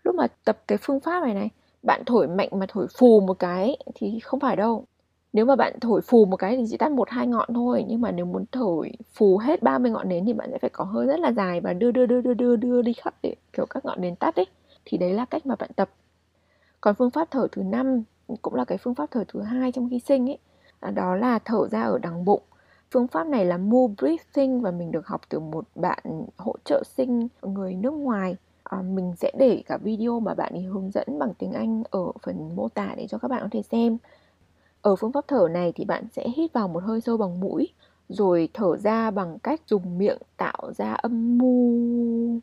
Lúc 0.04 0.16
mà 0.16 0.28
tập 0.46 0.60
cái 0.68 0.78
phương 0.82 1.00
pháp 1.00 1.24
này 1.24 1.34
này, 1.34 1.50
bạn 1.84 2.04
thổi 2.06 2.28
mạnh 2.28 2.50
mà 2.52 2.66
thổi 2.70 2.88
phù 3.00 3.20
một 3.20 3.40
cái 3.40 3.78
thì 3.96 4.20
không 4.20 4.40
phải 4.40 4.56
đâu 4.56 4.86
nếu 5.34 5.46
mà 5.46 5.56
bạn 5.56 5.80
thổi 5.82 6.02
phù 6.02 6.26
một 6.26 6.38
cái 6.38 6.58
thì 6.58 6.64
chỉ 6.70 6.78
tắt 6.78 6.92
một 6.92 7.10
hai 7.10 7.28
ngọn 7.28 7.54
thôi 7.54 7.86
nhưng 7.88 8.02
mà 8.02 8.12
nếu 8.12 8.26
muốn 8.26 8.46
thổi 8.52 8.92
phù 9.14 9.38
hết 9.38 9.64
30 9.64 9.92
ngọn 9.92 10.10
nến 10.10 10.26
thì 10.26 10.34
bạn 10.34 10.50
sẽ 10.52 10.58
phải 10.58 10.70
có 10.70 10.84
hơi 10.84 11.08
rất 11.08 11.20
là 11.20 11.32
dài 11.32 11.62
và 11.62 11.74
đưa 11.74 11.92
đưa 11.92 12.06
đưa 12.06 12.22
đưa 12.22 12.34
đưa 12.34 12.56
đưa 12.56 12.82
đi 12.82 12.94
khắp 12.94 13.14
để 13.24 13.36
kiểu 13.54 13.66
các 13.66 13.86
ngọn 13.86 14.02
nến 14.02 14.16
tắt 14.16 14.36
ấy 14.36 14.46
thì 14.86 14.98
đấy 14.98 15.14
là 15.14 15.26
cách 15.26 15.46
mà 15.46 15.56
bạn 15.56 15.70
tập 15.76 15.90
còn 16.82 16.96
phương 16.96 17.12
pháp 17.12 17.32
thở 17.32 17.48
thứ 17.52 17.64
năm 17.64 18.04
cũng 18.42 18.56
là 18.56 18.66
cái 18.66 18.78
phương 18.78 18.96
pháp 18.96 19.12
thở 19.12 19.24
thứ 19.28 19.42
hai 19.42 19.72
trong 19.72 19.90
khi 19.90 20.00
sinh 20.00 20.30
ấy. 20.30 20.38
À, 20.80 20.92
đó 20.92 21.16
là 21.16 21.40
thở 21.40 21.68
ra 21.72 21.82
ở 21.82 21.98
đằng 21.98 22.26
bụng. 22.26 22.42
Phương 22.92 23.08
pháp 23.08 23.28
này 23.28 23.46
là 23.46 23.58
Mu 23.58 23.88
Breathing 23.88 24.62
và 24.62 24.72
mình 24.72 24.92
được 24.92 25.08
học 25.08 25.22
từ 25.30 25.40
một 25.40 25.66
bạn 25.76 26.00
hỗ 26.38 26.56
trợ 26.66 26.84
sinh 26.98 27.28
người 27.42 27.76
nước 27.76 27.94
ngoài. 27.94 28.36
À, 28.64 28.82
mình 28.82 29.14
sẽ 29.18 29.32
để 29.40 29.64
cả 29.66 29.78
video 29.78 30.20
mà 30.20 30.34
bạn 30.34 30.54
ấy 30.54 30.64
hướng 30.64 30.92
dẫn 30.92 31.20
bằng 31.20 31.34
tiếng 31.34 31.52
Anh 31.54 31.84
ở 31.92 32.12
phần 32.24 32.56
mô 32.56 32.70
tả 32.70 32.94
để 32.98 33.08
cho 33.08 33.18
các 33.18 33.28
bạn 33.28 33.42
có 33.42 33.50
thể 33.52 33.62
xem. 33.62 33.98
Ở 34.82 34.96
phương 34.96 35.12
pháp 35.12 35.26
thở 35.28 35.48
này 35.52 35.72
thì 35.76 35.86
bạn 35.86 36.08
sẽ 36.16 36.28
hít 36.36 36.54
vào 36.54 36.68
một 36.68 36.84
hơi 36.84 37.02
sâu 37.02 37.18
bằng 37.18 37.40
mũi 37.40 37.68
rồi 38.10 38.50
thở 38.54 38.78
ra 38.78 39.12
bằng 39.12 39.40
cách 39.40 39.62
dùng 39.68 39.98
miệng 39.98 40.18
tạo 40.38 40.72
ra 40.78 40.94
âm 40.94 41.38
mu 41.38 42.40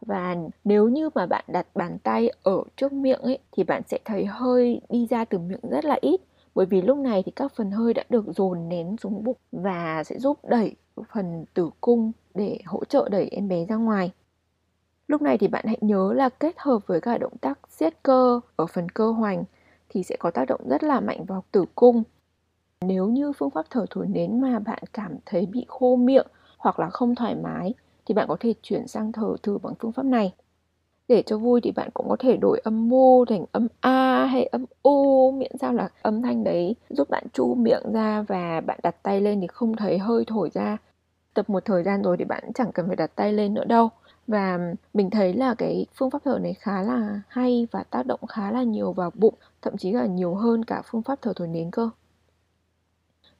và 0.00 0.36
nếu 0.64 0.88
như 0.88 1.10
mà 1.14 1.26
bạn 1.26 1.44
đặt 1.48 1.66
bàn 1.74 1.98
tay 1.98 2.30
ở 2.42 2.62
trước 2.76 2.92
miệng 2.92 3.20
ấy, 3.20 3.38
thì 3.52 3.64
bạn 3.64 3.82
sẽ 3.86 3.98
thấy 4.04 4.24
hơi 4.24 4.80
đi 4.88 5.06
ra 5.10 5.24
từ 5.24 5.38
miệng 5.38 5.70
rất 5.70 5.84
là 5.84 5.98
ít 6.00 6.20
bởi 6.54 6.66
vì 6.66 6.82
lúc 6.82 6.98
này 6.98 7.22
thì 7.26 7.32
các 7.36 7.52
phần 7.56 7.70
hơi 7.70 7.94
đã 7.94 8.04
được 8.08 8.24
dồn 8.36 8.68
nén 8.68 8.96
xuống 8.96 9.24
bụng 9.24 9.36
và 9.52 10.04
sẽ 10.04 10.18
giúp 10.18 10.38
đẩy 10.44 10.74
phần 11.14 11.44
tử 11.54 11.70
cung 11.80 12.12
để 12.34 12.58
hỗ 12.66 12.84
trợ 12.84 13.08
đẩy 13.08 13.28
em 13.28 13.48
bé 13.48 13.66
ra 13.66 13.76
ngoài. 13.76 14.12
Lúc 15.06 15.22
này 15.22 15.38
thì 15.38 15.48
bạn 15.48 15.64
hãy 15.66 15.78
nhớ 15.80 16.12
là 16.12 16.28
kết 16.28 16.54
hợp 16.58 16.78
với 16.86 17.00
cả 17.00 17.18
động 17.18 17.36
tác 17.40 17.58
siết 17.68 18.02
cơ 18.02 18.40
ở 18.56 18.66
phần 18.66 18.88
cơ 18.88 19.10
hoành 19.10 19.44
thì 19.88 20.02
sẽ 20.02 20.16
có 20.18 20.30
tác 20.30 20.44
động 20.48 20.60
rất 20.68 20.84
là 20.84 21.00
mạnh 21.00 21.24
vào 21.24 21.44
tử 21.52 21.64
cung. 21.74 22.02
Nếu 22.80 23.08
như 23.08 23.32
phương 23.32 23.50
pháp 23.50 23.66
thở 23.70 23.86
thổi 23.90 24.06
nến 24.06 24.40
mà 24.40 24.58
bạn 24.58 24.82
cảm 24.92 25.16
thấy 25.26 25.46
bị 25.46 25.64
khô 25.68 25.96
miệng 25.96 26.26
hoặc 26.58 26.78
là 26.80 26.90
không 26.90 27.14
thoải 27.14 27.34
mái 27.34 27.74
thì 28.10 28.14
bạn 28.14 28.28
có 28.28 28.36
thể 28.40 28.54
chuyển 28.62 28.86
sang 28.86 29.12
thở 29.12 29.36
thử 29.42 29.58
bằng 29.58 29.74
phương 29.78 29.92
pháp 29.92 30.02
này. 30.02 30.34
Để 31.08 31.22
cho 31.26 31.38
vui 31.38 31.60
thì 31.60 31.70
bạn 31.70 31.88
cũng 31.94 32.08
có 32.08 32.16
thể 32.18 32.36
đổi 32.36 32.60
âm 32.64 32.88
mô 32.88 33.24
thành 33.24 33.44
âm 33.52 33.66
A 33.80 34.26
hay 34.26 34.44
âm 34.44 34.64
U, 34.82 35.30
miễn 35.32 35.52
sao 35.60 35.72
là 35.72 35.88
âm 36.02 36.22
thanh 36.22 36.44
đấy 36.44 36.76
giúp 36.88 37.10
bạn 37.10 37.24
chu 37.32 37.54
miệng 37.54 37.92
ra 37.92 38.22
và 38.28 38.60
bạn 38.60 38.80
đặt 38.82 39.02
tay 39.02 39.20
lên 39.20 39.40
thì 39.40 39.46
không 39.46 39.76
thấy 39.76 39.98
hơi 39.98 40.24
thổi 40.26 40.50
ra. 40.54 40.76
Tập 41.34 41.50
một 41.50 41.64
thời 41.64 41.82
gian 41.82 42.02
rồi 42.02 42.16
thì 42.16 42.24
bạn 42.24 42.52
chẳng 42.54 42.72
cần 42.72 42.86
phải 42.86 42.96
đặt 42.96 43.10
tay 43.14 43.32
lên 43.32 43.54
nữa 43.54 43.64
đâu 43.64 43.88
và 44.26 44.58
mình 44.94 45.10
thấy 45.10 45.34
là 45.34 45.54
cái 45.54 45.86
phương 45.94 46.10
pháp 46.10 46.22
thở 46.24 46.38
này 46.38 46.54
khá 46.54 46.82
là 46.82 47.20
hay 47.28 47.68
và 47.70 47.82
tác 47.82 48.06
động 48.06 48.20
khá 48.28 48.50
là 48.50 48.62
nhiều 48.62 48.92
vào 48.92 49.10
bụng, 49.14 49.34
thậm 49.62 49.76
chí 49.76 49.92
là 49.92 50.06
nhiều 50.06 50.34
hơn 50.34 50.64
cả 50.64 50.82
phương 50.84 51.02
pháp 51.02 51.18
thở 51.22 51.32
thổi 51.36 51.48
nến 51.48 51.70
cơ 51.70 51.90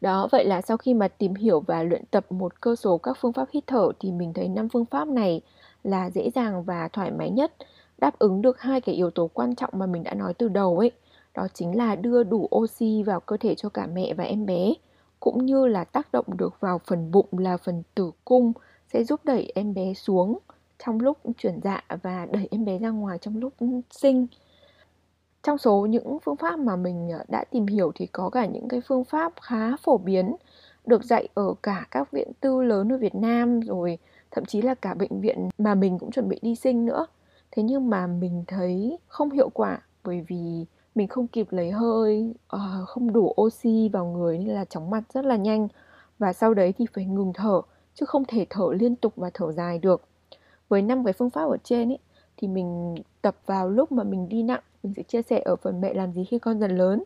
đó, 0.01 0.29
vậy 0.33 0.45
là 0.45 0.61
sau 0.61 0.77
khi 0.77 0.95
mà 0.95 1.09
tìm 1.09 1.35
hiểu 1.35 1.61
và 1.61 1.83
luyện 1.83 2.05
tập 2.11 2.33
một 2.33 2.61
cơ 2.61 2.77
số 2.77 2.99
các 2.99 3.17
phương 3.21 3.33
pháp 3.33 3.49
hít 3.53 3.65
thở 3.67 3.89
thì 4.01 4.13
mình 4.13 4.33
thấy 4.33 4.49
năm 4.49 4.69
phương 4.69 4.85
pháp 4.85 5.09
này 5.09 5.41
là 5.85 6.11
dễ 6.11 6.31
dàng 6.31 6.65
và 6.65 6.89
thoải 6.89 7.11
mái 7.11 7.31
nhất, 7.31 7.53
đáp 7.99 8.19
ứng 8.19 8.43
được 8.43 8.61
hai 8.61 8.81
cái 8.81 8.95
yếu 8.95 9.11
tố 9.11 9.31
quan 9.35 9.55
trọng 9.55 9.71
mà 9.73 9.87
mình 9.87 10.03
đã 10.03 10.15
nói 10.15 10.35
từ 10.35 10.49
đầu 10.49 10.79
ấy. 10.79 10.91
Đó 11.35 11.47
chính 11.55 11.77
là 11.77 11.97
đưa 11.97 12.23
đủ 12.25 12.49
oxy 12.57 13.03
vào 13.03 13.21
cơ 13.21 13.37
thể 13.37 13.55
cho 13.55 13.69
cả 13.69 13.87
mẹ 13.87 14.15
và 14.15 14.25
em 14.25 14.47
bé, 14.47 14.75
cũng 15.21 15.47
như 15.47 15.67
là 15.67 15.85
tác 15.85 16.13
động 16.13 16.27
được 16.37 16.61
vào 16.61 16.81
phần 16.87 17.11
bụng 17.11 17.27
là 17.33 17.57
phần 17.57 17.83
tử 17.95 18.11
cung 18.25 18.53
sẽ 18.93 19.05
giúp 19.05 19.21
đẩy 19.25 19.53
em 19.55 19.75
bé 19.75 19.95
xuống 19.95 20.39
trong 20.85 21.01
lúc 21.01 21.19
chuyển 21.39 21.61
dạ 21.63 21.85
và 22.03 22.27
đẩy 22.33 22.49
em 22.51 22.65
bé 22.65 22.79
ra 22.79 22.91
ngoài 22.91 23.19
trong 23.19 23.37
lúc 23.37 23.55
sinh 23.91 24.27
trong 25.43 25.59
số 25.59 25.87
những 25.87 26.19
phương 26.25 26.37
pháp 26.37 26.59
mà 26.59 26.77
mình 26.77 27.11
ờ, 27.11 27.25
đã 27.29 27.45
tìm 27.51 27.67
hiểu 27.67 27.93
thì 27.95 28.07
có 28.07 28.31
cả 28.31 28.47
những 28.47 28.69
cái 28.69 28.81
phương 28.81 29.05
pháp 29.05 29.33
khá 29.43 29.77
phổ 29.77 29.99
biến, 29.99 30.37
được 30.87 31.05
dạy 31.05 31.29
ở 31.35 31.55
cả 31.63 31.87
các 31.91 32.13
viện 32.13 32.33
tư 32.41 32.63
lớn 32.63 32.93
ở 32.93 32.99
Việt 32.99 33.15
Nam, 33.15 33.61
rồi 33.61 33.99
thậm 34.31 34.45
chí 34.45 34.63
là 34.63 34.75
cả 34.75 34.95
bệnh 34.95 35.21
viện 35.21 35.49
mà 35.59 35.75
mình 35.75 35.99
cũng 35.99 36.11
chuẩn 36.11 36.29
bị 36.29 36.39
đi 36.43 36.55
sinh 36.55 36.87
nữa. 36.87 37.07
Thế 37.51 37.63
nhưng 37.63 37.91
mà 37.91 38.07
mình 38.07 38.45
thấy 38.47 38.99
không 39.07 39.31
hiệu 39.31 39.49
quả, 39.49 39.79
bởi 40.05 40.25
vì 40.29 40.67
mình 40.95 41.09
không 41.09 41.27
kịp 41.27 41.47
lấy 41.51 41.71
hơi 41.71 42.35
ờ, 42.49 42.85
không 42.87 43.13
đủ 43.13 43.35
oxy 43.41 43.89
vào 43.93 44.07
người 44.07 44.39
nên 44.39 44.55
là 44.55 44.65
chóng 44.65 44.91
mặt 44.91 45.03
rất 45.15 45.25
là 45.25 45.37
nhanh. 45.37 45.69
Và 46.19 46.33
sau 46.33 46.55
đấy 46.55 46.75
thì 46.79 46.87
phải 46.95 47.05
ngừng 47.05 47.33
thở, 47.33 47.61
chứ 47.95 48.07
không 48.07 48.25
thể 48.25 48.47
thở 48.51 48.65
liên 48.73 48.97
tục 48.97 49.13
và 49.17 49.31
thở 49.35 49.53
dài 49.53 49.79
được. 49.79 50.03
Với 50.69 50.83
năm 50.83 51.05
cái 51.05 51.13
phương 51.13 51.31
pháp 51.31 51.45
ở 51.45 51.57
trên 51.65 51.89
ấy 51.89 51.99
thì 52.41 52.49
mình 52.49 52.95
tập 53.23 53.37
vào 53.47 53.71
lúc 53.71 53.93
mà 53.93 54.05
mình 54.05 54.29
đi 54.29 54.43
nặng, 54.43 54.61
mình 54.83 54.95
sẽ 54.97 55.03
chia 55.03 55.23
sẻ 55.23 55.43
ở 55.45 55.57
phần 55.57 55.81
mẹ 55.81 55.95
làm 55.95 56.13
gì 56.13 56.25
khi 56.25 56.39
con 56.39 56.61
dần 56.61 56.77
lớn. 56.77 57.05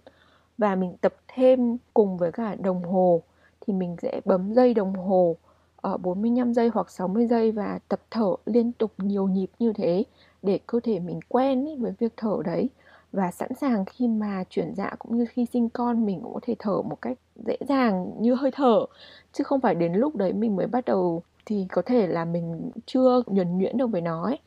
Và 0.59 0.75
mình 0.75 0.97
tập 1.01 1.14
thêm 1.29 1.77
cùng 1.94 2.16
với 2.18 2.33
cả 2.33 2.55
đồng 2.55 2.83
hồ, 2.83 3.23
thì 3.61 3.73
mình 3.73 3.97
sẽ 4.03 4.20
bấm 4.25 4.55
dây 4.55 4.75
đồng 4.75 4.94
hồ 4.94 5.37
ở 5.77 5.97
45 5.97 6.55
giây 6.55 6.70
hoặc 6.75 6.90
60 6.90 7.27
giây 7.27 7.53
và 7.53 7.79
tập 7.88 8.01
thở 8.11 8.35
liên 8.47 8.73
tục 8.73 8.92
nhiều 8.99 9.29
nhịp 9.29 9.51
như 9.59 9.73
thế 9.73 10.05
để 10.42 10.61
cơ 10.66 10.81
thể 10.85 11.01
mình 11.01 11.20
quen 11.29 11.66
ý 11.66 11.77
với 11.77 11.92
việc 11.99 12.12
thở 12.16 12.37
đấy. 12.44 12.70
Và 13.12 13.31
sẵn 13.31 13.55
sàng 13.55 13.85
khi 13.85 14.09
mà 14.09 14.44
chuyển 14.51 14.75
dạ 14.77 14.94
cũng 14.99 15.18
như 15.18 15.27
khi 15.31 15.47
sinh 15.47 15.68
con, 15.68 16.07
mình 16.07 16.20
cũng 16.23 16.35
có 16.35 16.40
thể 16.42 16.55
thở 16.59 16.83
một 16.83 17.03
cách 17.03 17.18
dễ 17.47 17.57
dàng 17.68 18.12
như 18.20 18.35
hơi 18.35 18.51
thở. 18.55 18.87
Chứ 19.33 19.44
không 19.44 19.61
phải 19.61 19.75
đến 19.75 19.92
lúc 19.92 20.16
đấy 20.16 20.33
mình 20.33 20.57
mới 20.57 20.66
bắt 20.66 20.85
đầu 20.85 21.23
thì 21.47 21.66
có 21.73 21.83
thể 21.87 22.07
là 22.07 22.25
mình 22.25 22.70
chưa 22.87 23.23
nhuần 23.27 23.59
nhuyễn 23.59 23.77
được 23.77 23.87
với 23.87 24.01
nó 24.01 24.25
ấy. 24.25 24.38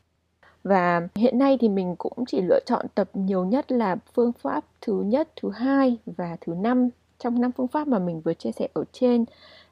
Và 0.67 1.08
hiện 1.15 1.38
nay 1.38 1.58
thì 1.62 1.69
mình 1.69 1.95
cũng 1.97 2.25
chỉ 2.27 2.41
lựa 2.41 2.60
chọn 2.65 2.86
tập 2.95 3.10
nhiều 3.13 3.45
nhất 3.45 3.71
là 3.71 3.95
phương 4.13 4.32
pháp 4.41 4.65
thứ 4.82 5.01
nhất, 5.01 5.30
thứ 5.41 5.49
hai 5.49 5.97
và 6.06 6.38
thứ 6.41 6.53
năm 6.53 6.89
trong 7.19 7.41
năm 7.41 7.51
phương 7.51 7.67
pháp 7.67 7.88
mà 7.88 7.99
mình 7.99 8.21
vừa 8.21 8.34
chia 8.34 8.51
sẻ 8.51 8.67
ở 8.73 8.84
trên 8.91 9.25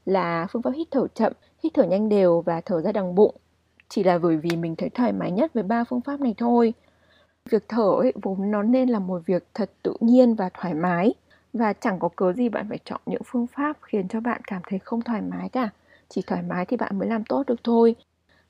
là 0.05 0.47
phương 0.51 0.61
pháp 0.61 0.71
hít 0.75 0.87
thở 0.91 1.07
chậm, 1.13 1.33
hít 1.63 1.73
thở 1.73 1.83
nhanh 1.83 2.09
đều 2.09 2.41
và 2.41 2.61
thở 2.61 2.81
ra 2.81 2.91
đằng 2.91 3.15
bụng. 3.15 3.35
Chỉ 3.89 4.03
là 4.03 4.17
bởi 4.17 4.37
vì 4.37 4.55
mình 4.55 4.75
thấy 4.75 4.89
thoải 4.89 5.13
mái 5.13 5.31
nhất 5.31 5.53
với 5.53 5.63
ba 5.63 5.83
phương 5.83 6.01
pháp 6.01 6.19
này 6.19 6.35
thôi. 6.37 6.73
Việc 7.49 7.63
thở 7.69 7.91
ấy 7.99 8.13
vốn 8.21 8.51
nó 8.51 8.63
nên 8.63 8.89
là 8.89 8.99
một 8.99 9.21
việc 9.25 9.47
thật 9.53 9.71
tự 9.83 9.93
nhiên 9.99 10.35
và 10.35 10.49
thoải 10.53 10.73
mái 10.73 11.13
và 11.53 11.73
chẳng 11.73 11.99
có 11.99 12.09
cớ 12.15 12.33
gì 12.33 12.49
bạn 12.49 12.65
phải 12.69 12.79
chọn 12.85 13.01
những 13.05 13.21
phương 13.25 13.47
pháp 13.47 13.77
khiến 13.81 14.07
cho 14.07 14.19
bạn 14.19 14.41
cảm 14.47 14.61
thấy 14.69 14.79
không 14.79 15.01
thoải 15.01 15.21
mái 15.21 15.49
cả 15.49 15.69
chỉ 16.09 16.21
thoải 16.27 16.41
mái 16.41 16.65
thì 16.65 16.77
bạn 16.77 16.99
mới 16.99 17.07
làm 17.07 17.23
tốt 17.23 17.43
được 17.47 17.63
thôi 17.63 17.95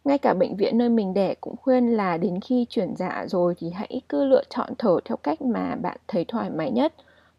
ngay 0.05 0.17
cả 0.17 0.33
bệnh 0.33 0.55
viện 0.55 0.77
nơi 0.77 0.89
mình 0.89 1.13
đẻ 1.13 1.35
cũng 1.41 1.55
khuyên 1.57 1.87
là 1.87 2.17
đến 2.17 2.39
khi 2.41 2.65
chuyển 2.69 2.95
dạ 2.95 3.25
rồi 3.27 3.55
thì 3.57 3.69
hãy 3.69 4.01
cứ 4.09 4.23
lựa 4.23 4.43
chọn 4.49 4.69
thở 4.77 4.99
theo 5.05 5.17
cách 5.17 5.41
mà 5.41 5.75
bạn 5.75 5.97
thấy 6.07 6.25
thoải 6.27 6.49
mái 6.49 6.71
nhất, 6.71 6.93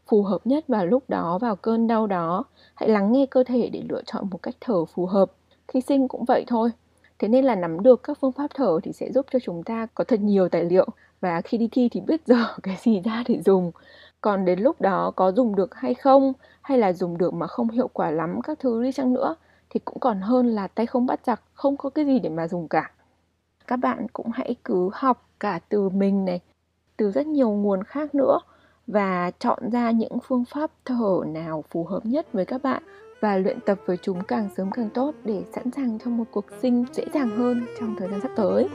phù 0.06 0.22
hợp 0.22 0.38
nhất 0.44 0.64
vào 0.68 0.86
lúc 0.86 1.04
đó, 1.08 1.38
vào 1.38 1.56
cơn 1.56 1.86
đau 1.86 2.06
đó. 2.06 2.44
Hãy 2.74 2.88
lắng 2.88 3.12
nghe 3.12 3.26
cơ 3.26 3.44
thể 3.44 3.68
để 3.72 3.82
lựa 3.88 4.02
chọn 4.06 4.26
một 4.30 4.42
cách 4.42 4.54
thở 4.60 4.84
phù 4.84 5.06
hợp. 5.06 5.32
Khi 5.68 5.80
sinh 5.80 6.08
cũng 6.08 6.24
vậy 6.24 6.44
thôi. 6.46 6.70
Thế 7.18 7.28
nên 7.28 7.44
là 7.44 7.54
nắm 7.54 7.82
được 7.82 8.02
các 8.02 8.18
phương 8.20 8.32
pháp 8.32 8.50
thở 8.54 8.78
thì 8.82 8.92
sẽ 8.92 9.12
giúp 9.12 9.26
cho 9.32 9.38
chúng 9.38 9.62
ta 9.62 9.86
có 9.94 10.04
thật 10.04 10.20
nhiều 10.20 10.48
tài 10.48 10.64
liệu 10.64 10.86
và 11.20 11.40
khi 11.40 11.58
đi 11.58 11.68
thi 11.72 11.88
thì 11.92 12.00
biết 12.00 12.20
giờ 12.26 12.44
cái 12.62 12.76
gì 12.80 13.00
ra 13.00 13.24
để 13.28 13.40
dùng. 13.44 13.72
Còn 14.20 14.44
đến 14.44 14.60
lúc 14.60 14.80
đó 14.80 15.12
có 15.16 15.32
dùng 15.32 15.56
được 15.56 15.74
hay 15.74 15.94
không, 15.94 16.32
hay 16.62 16.78
là 16.78 16.92
dùng 16.92 17.18
được 17.18 17.34
mà 17.34 17.46
không 17.46 17.68
hiệu 17.70 17.88
quả 17.92 18.10
lắm 18.10 18.40
các 18.42 18.58
thứ 18.58 18.82
đi 18.82 18.92
chăng 18.92 19.14
nữa 19.14 19.36
thì 19.76 19.80
cũng 19.84 19.98
còn 20.00 20.20
hơn 20.20 20.46
là 20.46 20.66
tay 20.66 20.86
không 20.86 21.06
bắt 21.06 21.20
giặc 21.26 21.42
không 21.54 21.76
có 21.76 21.90
cái 21.90 22.04
gì 22.04 22.18
để 22.18 22.28
mà 22.28 22.48
dùng 22.48 22.68
cả. 22.68 22.90
Các 23.66 23.76
bạn 23.76 24.06
cũng 24.12 24.30
hãy 24.34 24.54
cứ 24.64 24.90
học 24.92 25.28
cả 25.40 25.60
từ 25.68 25.88
mình 25.88 26.24
này, 26.24 26.40
từ 26.96 27.10
rất 27.10 27.26
nhiều 27.26 27.50
nguồn 27.50 27.82
khác 27.84 28.14
nữa 28.14 28.38
và 28.86 29.30
chọn 29.38 29.70
ra 29.70 29.90
những 29.90 30.18
phương 30.26 30.44
pháp 30.44 30.70
thở 30.84 31.20
nào 31.26 31.64
phù 31.70 31.84
hợp 31.84 32.06
nhất 32.06 32.32
với 32.32 32.44
các 32.44 32.62
bạn 32.62 32.82
và 33.20 33.36
luyện 33.36 33.58
tập 33.66 33.78
với 33.86 33.96
chúng 34.02 34.24
càng 34.24 34.48
sớm 34.56 34.70
càng 34.70 34.90
tốt 34.90 35.14
để 35.24 35.42
sẵn 35.54 35.70
sàng 35.70 35.98
cho 36.04 36.10
một 36.10 36.24
cuộc 36.30 36.44
sinh 36.62 36.84
dễ 36.92 37.04
dàng 37.14 37.36
hơn 37.36 37.66
trong 37.80 37.96
thời 37.98 38.08
gian 38.08 38.20
sắp 38.20 38.30
tới. 38.36 38.68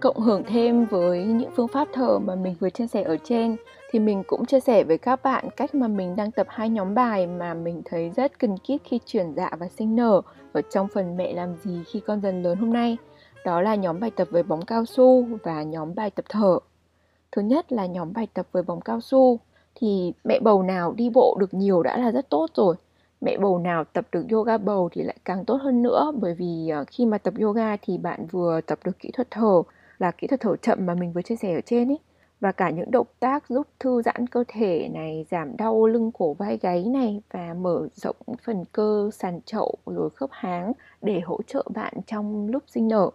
Cộng 0.00 0.20
hưởng 0.20 0.42
thêm 0.46 0.84
với 0.84 1.24
những 1.24 1.50
phương 1.56 1.68
pháp 1.68 1.88
thở 1.92 2.18
mà 2.18 2.34
mình 2.34 2.54
vừa 2.60 2.70
chia 2.70 2.86
sẻ 2.86 3.02
ở 3.02 3.16
trên, 3.24 3.56
thì 3.90 3.98
mình 3.98 4.22
cũng 4.26 4.46
chia 4.46 4.60
sẻ 4.60 4.84
với 4.84 4.98
các 4.98 5.22
bạn 5.22 5.48
cách 5.56 5.74
mà 5.74 5.88
mình 5.88 6.16
đang 6.16 6.30
tập 6.30 6.46
hai 6.50 6.68
nhóm 6.68 6.94
bài 6.94 7.26
mà 7.26 7.54
mình 7.54 7.82
thấy 7.84 8.10
rất 8.16 8.38
cần 8.38 8.56
thiết 8.64 8.84
khi 8.84 8.98
chuyển 9.06 9.34
dạ 9.36 9.50
và 9.58 9.68
sinh 9.68 9.96
nở 9.96 10.20
ở 10.52 10.62
trong 10.70 10.88
phần 10.88 11.16
mẹ 11.16 11.32
làm 11.32 11.56
gì 11.64 11.82
khi 11.86 12.00
con 12.00 12.20
dần 12.20 12.42
lớn 12.42 12.58
hôm 12.58 12.72
nay. 12.72 12.96
Đó 13.44 13.60
là 13.60 13.74
nhóm 13.74 14.00
bài 14.00 14.10
tập 14.10 14.28
với 14.30 14.42
bóng 14.42 14.64
cao 14.64 14.84
su 14.84 15.26
và 15.42 15.62
nhóm 15.62 15.94
bài 15.94 16.10
tập 16.10 16.24
thở. 16.28 16.58
Thứ 17.32 17.42
nhất 17.42 17.72
là 17.72 17.86
nhóm 17.86 18.12
bài 18.12 18.26
tập 18.34 18.46
với 18.52 18.62
bóng 18.62 18.80
cao 18.80 19.00
su 19.00 19.38
thì 19.74 20.12
mẹ 20.24 20.40
bầu 20.40 20.62
nào 20.62 20.92
đi 20.92 21.10
bộ 21.10 21.36
được 21.40 21.54
nhiều 21.54 21.82
đã 21.82 21.96
là 21.96 22.10
rất 22.10 22.30
tốt 22.30 22.46
rồi 22.54 22.76
mẹ 23.20 23.38
bầu 23.38 23.58
nào 23.58 23.84
tập 23.84 24.06
được 24.12 24.24
yoga 24.30 24.58
bầu 24.58 24.88
thì 24.92 25.02
lại 25.02 25.16
càng 25.24 25.44
tốt 25.44 25.56
hơn 25.62 25.82
nữa, 25.82 26.12
bởi 26.20 26.34
vì 26.34 26.68
à, 26.68 26.84
khi 26.84 27.06
mà 27.06 27.18
tập 27.18 27.34
yoga 27.40 27.76
thì 27.82 27.98
bạn 27.98 28.26
vừa 28.26 28.60
tập 28.60 28.78
được 28.84 28.98
kỹ 28.98 29.10
thuật 29.12 29.28
thở 29.30 29.62
là 29.98 30.10
kỹ 30.10 30.26
thuật 30.26 30.40
thở 30.40 30.56
chậm 30.56 30.86
mà 30.86 30.94
mình 30.94 31.12
vừa 31.12 31.22
chia 31.22 31.36
sẻ 31.36 31.54
ở 31.54 31.60
trên 31.60 31.90
ấy 31.90 31.98
và 32.40 32.52
cả 32.52 32.70
những 32.70 32.90
động 32.90 33.06
tác 33.20 33.48
giúp 33.48 33.66
thư 33.80 34.02
giãn 34.02 34.26
cơ 34.26 34.44
thể 34.48 34.88
này, 34.94 35.26
giảm 35.30 35.56
đau 35.56 35.86
lưng, 35.86 36.10
cổ 36.12 36.34
vai, 36.34 36.58
gáy 36.62 36.84
này 36.84 37.22
và 37.30 37.54
mở 37.54 37.88
rộng 37.94 38.16
phần 38.44 38.64
cơ 38.72 39.10
sàn 39.12 39.40
chậu 39.44 39.74
rồi 39.86 40.10
khớp 40.10 40.30
háng 40.32 40.72
để 41.02 41.20
hỗ 41.20 41.40
trợ 41.46 41.64
bạn 41.74 41.94
trong 42.06 42.48
lúc 42.48 42.62
sinh 42.66 42.88
nở. 42.88 43.10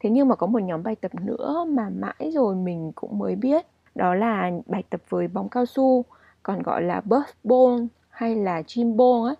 Thế 0.00 0.10
nhưng 0.10 0.28
mà 0.28 0.36
có 0.36 0.46
một 0.46 0.62
nhóm 0.62 0.82
bài 0.82 0.96
tập 0.96 1.12
nữa 1.14 1.64
mà 1.68 1.90
mãi 1.90 2.30
rồi 2.34 2.54
mình 2.54 2.92
cũng 2.94 3.18
mới 3.18 3.36
biết. 3.36 3.66
Đó 3.94 4.14
là 4.14 4.50
bài 4.66 4.82
tập 4.90 5.00
với 5.08 5.28
bóng 5.28 5.48
cao 5.48 5.66
su, 5.66 6.04
còn 6.42 6.62
gọi 6.62 6.82
là 6.82 7.00
burst 7.00 7.34
ball 7.44 7.84
hay 8.08 8.36
là 8.36 8.62
gym 8.74 8.96
ball 8.96 9.28
á 9.28 9.34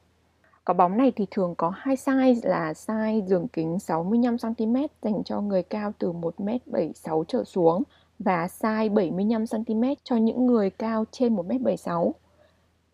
có 0.65 0.75
bóng 0.75 0.97
này 0.97 1.13
thì 1.17 1.27
thường 1.31 1.55
có 1.55 1.73
hai 1.77 1.97
size 1.97 2.41
là 2.43 2.73
size 2.73 3.29
đường 3.29 3.49
kính 3.49 3.77
65cm 3.77 4.89
dành 5.03 5.25
cho 5.25 5.41
người 5.41 5.63
cao 5.63 5.93
từ 5.99 6.13
1m76 6.13 7.25
trở 7.25 7.45
xuống 7.45 7.83
và 8.19 8.47
size 8.47 8.93
75cm 8.95 9.95
cho 10.05 10.17
những 10.17 10.47
người 10.47 10.71
cao 10.71 11.05
trên 11.11 11.37
1m76. 11.37 12.13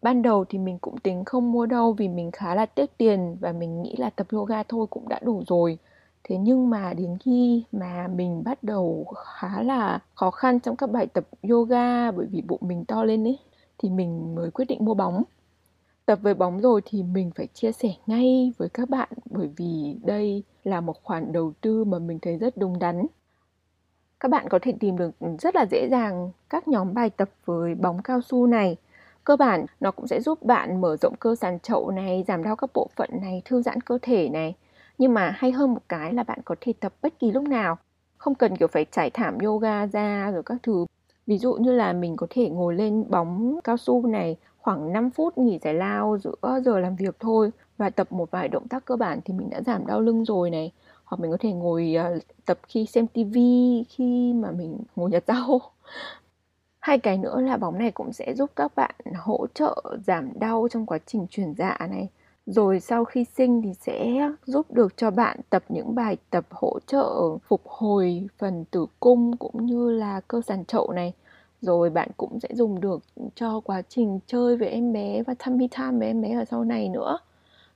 Ban 0.02 0.22
đầu 0.22 0.44
thì 0.48 0.58
mình 0.58 0.78
cũng 0.78 0.98
tính 0.98 1.24
không 1.24 1.52
mua 1.52 1.66
đâu 1.66 1.92
vì 1.92 2.08
mình 2.08 2.30
khá 2.30 2.54
là 2.54 2.66
tiếc 2.66 2.96
tiền 2.98 3.36
và 3.40 3.52
mình 3.52 3.82
nghĩ 3.82 3.94
là 3.98 4.10
tập 4.10 4.26
yoga 4.32 4.62
thôi 4.62 4.86
cũng 4.90 5.08
đã 5.08 5.20
đủ 5.22 5.42
rồi. 5.46 5.78
Thế 6.24 6.36
nhưng 6.36 6.70
mà 6.70 6.92
đến 6.92 7.18
khi 7.24 7.64
mà 7.72 8.08
mình 8.08 8.42
bắt 8.44 8.62
đầu 8.62 9.04
khá 9.24 9.62
là 9.62 9.98
khó 10.14 10.30
khăn 10.30 10.60
trong 10.60 10.76
các 10.76 10.90
bài 10.90 11.06
tập 11.06 11.24
yoga 11.50 12.10
bởi 12.10 12.26
vì 12.26 12.42
bụng 12.42 12.60
mình 12.62 12.84
to 12.84 13.04
lên 13.04 13.24
ấy, 13.24 13.38
thì 13.78 13.90
mình 13.90 14.34
mới 14.34 14.50
quyết 14.50 14.64
định 14.64 14.84
mua 14.84 14.94
bóng 14.94 15.22
tập 16.10 16.18
với 16.22 16.34
bóng 16.34 16.60
rồi 16.60 16.82
thì 16.84 17.02
mình 17.02 17.30
phải 17.34 17.46
chia 17.54 17.72
sẻ 17.72 17.88
ngay 18.06 18.52
với 18.58 18.68
các 18.68 18.90
bạn, 18.90 19.08
bởi 19.30 19.50
vì 19.56 19.96
đây 20.04 20.42
là 20.64 20.80
một 20.80 21.02
khoản 21.02 21.32
đầu 21.32 21.52
tư 21.60 21.84
mà 21.84 21.98
mình 21.98 22.18
thấy 22.22 22.36
rất 22.36 22.56
đúng 22.56 22.78
đắn. 22.78 23.06
Các 24.20 24.30
bạn 24.30 24.48
có 24.48 24.58
thể 24.62 24.74
tìm 24.80 24.96
được 24.96 25.10
rất 25.40 25.54
là 25.54 25.66
dễ 25.70 25.88
dàng 25.90 26.30
các 26.48 26.68
nhóm 26.68 26.94
bài 26.94 27.10
tập 27.10 27.30
với 27.44 27.74
bóng 27.74 28.02
cao 28.02 28.20
su 28.20 28.46
này. 28.46 28.76
Cơ 29.24 29.36
bản, 29.36 29.66
nó 29.80 29.90
cũng 29.90 30.06
sẽ 30.06 30.20
giúp 30.20 30.42
bạn 30.42 30.80
mở 30.80 30.96
rộng 30.96 31.14
cơ 31.16 31.34
sàn 31.34 31.60
chậu 31.60 31.90
này, 31.90 32.24
giảm 32.28 32.42
đau 32.42 32.56
các 32.56 32.70
bộ 32.74 32.88
phận 32.96 33.10
này, 33.22 33.42
thư 33.44 33.62
giãn 33.62 33.80
cơ 33.80 33.98
thể 34.02 34.28
này. 34.28 34.54
Nhưng 34.98 35.14
mà 35.14 35.30
hay 35.36 35.52
hơn 35.52 35.74
một 35.74 35.82
cái 35.88 36.12
là 36.12 36.22
bạn 36.22 36.38
có 36.44 36.54
thể 36.60 36.72
tập 36.80 36.92
bất 37.02 37.18
kỳ 37.18 37.30
lúc 37.30 37.44
nào. 37.44 37.78
Không 38.16 38.34
cần, 38.34 38.56
kiểu, 38.56 38.68
phải 38.68 38.86
trải 38.90 39.10
thảm 39.10 39.38
yoga 39.38 39.86
ra 39.86 40.30
rồi 40.30 40.42
các 40.42 40.58
thứ. 40.62 40.86
Ví 41.26 41.38
dụ 41.38 41.54
như 41.54 41.72
là 41.72 41.92
mình 41.92 42.16
có 42.16 42.26
thể 42.30 42.48
ngồi 42.48 42.74
lên 42.74 43.04
bóng 43.10 43.60
cao 43.64 43.76
su 43.76 44.06
này 44.06 44.36
khoảng 44.62 44.92
5 44.92 45.10
phút 45.10 45.38
nghỉ 45.38 45.58
giải 45.62 45.74
lao 45.74 46.18
giữa 46.18 46.60
giờ 46.64 46.78
làm 46.78 46.96
việc 46.96 47.16
thôi 47.20 47.50
và 47.78 47.90
tập 47.90 48.12
một 48.12 48.30
vài 48.30 48.48
động 48.48 48.68
tác 48.68 48.84
cơ 48.84 48.96
bản 48.96 49.20
thì 49.24 49.34
mình 49.34 49.50
đã 49.50 49.62
giảm 49.66 49.86
đau 49.86 50.00
lưng 50.00 50.24
rồi 50.24 50.50
này. 50.50 50.72
Hoặc 51.04 51.20
mình 51.20 51.30
có 51.30 51.36
thể 51.40 51.52
ngồi 51.52 51.94
à, 51.98 52.10
tập 52.44 52.58
khi 52.68 52.86
xem 52.86 53.06
tivi 53.06 53.84
khi 53.88 54.32
mà 54.32 54.50
mình 54.50 54.78
ngồi 54.96 55.10
nhặt 55.10 55.24
rau 55.26 55.60
hai 56.80 56.98
cái 56.98 57.18
nữa 57.18 57.40
là 57.40 57.56
bóng 57.56 57.78
này 57.78 57.90
cũng 57.90 58.12
sẽ 58.12 58.34
giúp 58.34 58.50
các 58.56 58.72
bạn 58.76 58.94
hỗ 59.18 59.46
trợ 59.54 59.82
giảm 60.06 60.38
đau 60.38 60.68
trong 60.70 60.86
quá 60.86 60.98
trình 61.06 61.26
chuyển 61.30 61.54
dạ 61.58 61.78
này. 61.90 62.08
Rồi 62.46 62.80
sau 62.80 63.04
khi 63.04 63.24
sinh 63.24 63.62
thì 63.62 63.74
sẽ 63.80 64.28
giúp 64.46 64.66
được 64.70 64.96
cho 64.96 65.10
bạn 65.10 65.40
tập 65.50 65.64
những 65.68 65.94
bài 65.94 66.16
tập 66.30 66.44
hỗ 66.50 66.78
trợ, 66.86 67.14
phục 67.48 67.62
hồi 67.68 68.26
phần 68.38 68.64
tử 68.70 68.86
cung 69.00 69.36
cũng 69.36 69.66
như 69.66 69.90
là 69.90 70.20
cơ 70.28 70.40
sàn 70.46 70.64
chậu 70.64 70.92
này 70.92 71.12
rồi 71.60 71.90
bạn 71.90 72.08
cũng 72.16 72.40
sẽ 72.40 72.48
dùng 72.52 72.80
được 72.80 73.02
cho 73.34 73.60
quá 73.60 73.82
trình 73.88 74.20
chơi 74.26 74.56
với 74.56 74.68
em 74.68 74.92
bé 74.92 75.22
và 75.22 75.34
tummy 75.34 75.68
time 75.68 75.98
với 75.98 76.06
em 76.06 76.20
bé 76.20 76.32
ở 76.32 76.44
sau 76.44 76.64
này 76.64 76.88
nữa. 76.88 77.18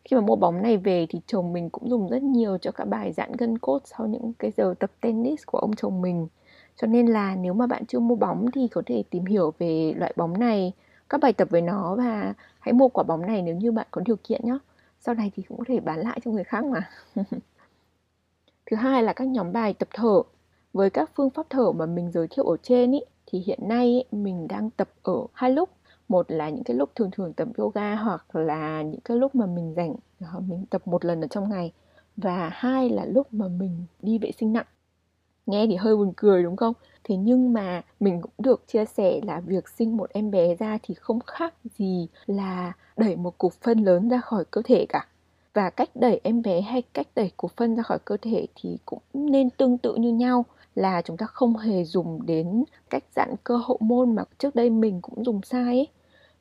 Khi 0.05 0.17
mà 0.17 0.21
mua 0.21 0.37
bóng 0.37 0.63
này 0.63 0.77
về 0.77 1.07
thì 1.09 1.21
chồng 1.27 1.53
mình 1.53 1.71
cũng 1.71 1.91
dùng 1.91 2.09
rất 2.09 2.23
nhiều 2.23 2.59
cho 2.59 2.71
các 2.73 2.85
bài 2.85 3.13
giãn 3.13 3.33
gân 3.33 3.59
cốt 3.59 3.81
sau 3.85 4.07
những 4.07 4.33
cái 4.39 4.51
giờ 4.57 4.75
tập 4.79 4.91
tennis 5.01 5.43
của 5.47 5.59
ông 5.59 5.77
chồng 5.77 6.03
mình. 6.03 6.29
Cho 6.77 6.87
nên 6.87 7.07
là 7.07 7.37
nếu 7.37 7.55
mà 7.55 7.67
bạn 7.67 7.87
chưa 7.87 8.01
mua 8.01 8.17
bóng 8.17 8.51
thì 8.55 8.69
có 8.69 8.83
thể 8.87 9.03
tìm 9.11 9.25
hiểu 9.25 9.53
về 9.59 9.95
loại 9.97 10.13
bóng 10.17 10.39
này 10.39 10.73
các 11.09 11.21
bài 11.21 11.33
tập 11.33 11.49
với 11.51 11.61
nó 11.61 11.95
và 11.97 12.35
hãy 12.61 12.73
mua 12.73 12.89
quả 12.89 13.05
bóng 13.05 13.27
này 13.27 13.43
nếu 13.43 13.57
như 13.57 13.73
bạn 13.73 13.87
có 13.91 14.03
điều 14.05 14.17
kiện 14.25 14.41
nhé 14.45 14.59
sau 15.01 15.15
này 15.15 15.33
thì 15.37 15.43
cũng 15.43 15.59
có 15.59 15.65
thể 15.69 15.81
bán 15.81 16.01
lại 16.01 16.21
cho 16.25 16.31
người 16.31 16.45
khác 16.45 16.65
mà. 16.65 16.91
Thứ 18.71 18.77
hai 18.77 19.03
là 19.03 19.13
các 19.13 19.29
nhóm 19.29 19.53
bài 19.53 19.75
tập 19.75 19.89
thở. 19.93 20.23
Với 20.73 20.91
các 20.91 21.11
phương 21.15 21.31
pháp 21.31 21.47
thở 21.51 21.73
mà 21.73 21.87
mình 21.87 22.11
giới 22.13 22.29
thiệu 22.29 22.45
ở 22.45 22.57
trên 22.63 22.93
ý, 22.93 23.01
thì 23.27 23.43
hiện 23.47 23.59
nay 23.63 24.05
mình 24.13 24.49
đang 24.49 24.71
tập 24.71 24.89
ở 25.03 25.27
hai 25.33 25.51
lúc. 25.51 25.71
Một 26.09 26.31
là 26.31 26.49
những 26.49 26.65
cái 26.65 26.77
lúc 26.77 26.91
thường 26.95 27.11
thường 27.11 27.33
tập 27.33 27.49
yoga 27.57 27.95
hoặc 27.95 28.37
là 28.37 28.83
những 28.83 29.01
cái 29.01 29.17
lúc 29.17 29.35
mà 29.35 29.47
mình 29.47 29.75
rảnh 29.77 29.95
ờ, 30.21 30.41
mình 30.41 30.65
tập 30.71 30.83
một 30.89 31.05
lần 31.05 31.21
ở 31.21 31.27
trong 31.27 31.51
ngày. 31.51 31.73
Và 32.17 32.51
hai 32.53 32.91
là 32.91 33.05
lúc 33.05 33.35
mà 33.35 33.49
mình 33.49 33.85
đi 34.03 34.19
vệ 34.19 34.31
sinh 34.39 34.53
nặng. 34.53 34.67
Nghe 35.47 35.67
thì 35.67 35.77
hơi 35.77 35.97
buồn 35.97 36.13
cười, 36.17 36.43
đúng 36.43 36.57
không? 36.57 36.75
Thế 37.05 37.17
nhưng 37.17 37.53
mà 37.53 37.83
mình 38.01 38.23
cũng 38.23 38.33
được 38.39 38.69
chia 38.69 38.85
sẻ 38.85 39.21
là 39.23 39.41
việc 39.41 39.69
sinh 39.69 39.97
một 39.97 40.11
em 40.11 40.31
bé 40.31 40.55
ra 40.55 40.79
thì 40.83 40.95
không 40.95 41.21
khác 41.21 41.55
gì 41.79 42.09
là 42.27 42.73
đẩy 42.97 43.17
một 43.17 43.39
cục 43.39 43.53
phân 43.53 43.79
lớn 43.79 44.09
ra 44.09 44.21
khỏi 44.21 44.45
cơ 44.51 44.63
thể 44.65 44.87
cả. 44.89 45.07
Và 45.55 45.71
cách 45.71 45.91
đẩy 45.95 46.21
em 46.23 46.43
bé 46.43 46.61
hay 46.61 46.83
cách 46.95 47.07
đẩy 47.15 47.31
cục 47.37 47.57
phân 47.57 47.77
ra 47.77 47.83
khỏi 47.83 47.99
cơ 48.05 48.17
thể 48.23 48.47
thì 48.55 48.79
cũng 48.85 49.03
nên 49.15 49.51
tương 49.51 49.79
tự 49.79 49.95
như 49.95 50.13
nhau 50.13 50.45
là 50.75 51.03
chúng 51.03 51.17
ta 51.17 51.27
không 51.27 51.57
hề 51.57 51.85
dùng 51.85 52.27
đến 52.27 52.65
cách 52.91 53.05
giãn 53.17 53.35
cơ 53.45 53.57
hậu 53.57 53.79
môn 53.81 54.15
mà 54.15 54.23
trước 54.39 54.55
đây 54.55 54.71
mình 54.71 55.01
cũng 55.01 55.25
dùng 55.25 55.41
sai 55.43 55.65
ấy. 55.65 55.89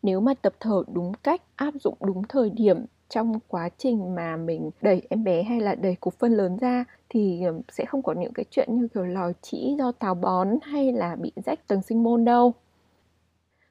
Nếu 0.03 0.19
mà 0.19 0.33
tập 0.33 0.53
thở 0.59 0.83
đúng 0.93 1.13
cách, 1.13 1.41
áp 1.55 1.73
dụng 1.79 1.97
đúng 2.01 2.23
thời 2.23 2.49
điểm 2.49 2.85
trong 3.09 3.39
quá 3.47 3.69
trình 3.77 4.15
mà 4.15 4.37
mình 4.37 4.69
đẩy 4.81 5.01
em 5.09 5.23
bé 5.23 5.43
hay 5.43 5.59
là 5.59 5.75
đẩy 5.75 5.95
cục 5.95 6.13
phân 6.19 6.33
lớn 6.33 6.57
ra 6.57 6.85
thì 7.09 7.43
sẽ 7.71 7.85
không 7.85 8.01
có 8.01 8.13
những 8.13 8.33
cái 8.33 8.45
chuyện 8.51 8.67
như 8.71 8.87
kiểu 8.87 9.05
lòi 9.05 9.33
chỉ 9.41 9.75
do 9.79 9.91
táo 9.91 10.15
bón 10.15 10.47
hay 10.61 10.91
là 10.91 11.15
bị 11.15 11.31
rách 11.45 11.67
tầng 11.67 11.81
sinh 11.81 12.03
môn 12.03 12.25
đâu. 12.25 12.53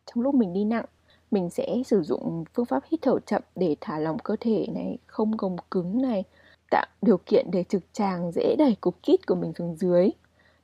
Trong 0.06 0.22
lúc 0.22 0.34
mình 0.34 0.52
đi 0.52 0.64
nặng, 0.64 0.84
mình 1.30 1.50
sẽ 1.50 1.76
sử 1.86 2.02
dụng 2.02 2.44
phương 2.54 2.66
pháp 2.66 2.82
hít 2.90 3.02
thở 3.02 3.18
chậm 3.26 3.42
để 3.56 3.76
thả 3.80 3.98
lỏng 3.98 4.18
cơ 4.18 4.36
thể 4.40 4.66
này, 4.74 4.98
không 5.06 5.36
gồng 5.36 5.56
cứng 5.70 6.02
này, 6.02 6.24
tạo 6.70 6.86
điều 7.02 7.18
kiện 7.26 7.50
để 7.50 7.64
trực 7.68 7.82
tràng 7.92 8.32
dễ 8.32 8.56
đẩy 8.58 8.76
cục 8.80 9.02
kít 9.02 9.26
của 9.26 9.34
mình 9.34 9.52
xuống 9.58 9.76
dưới 9.76 10.10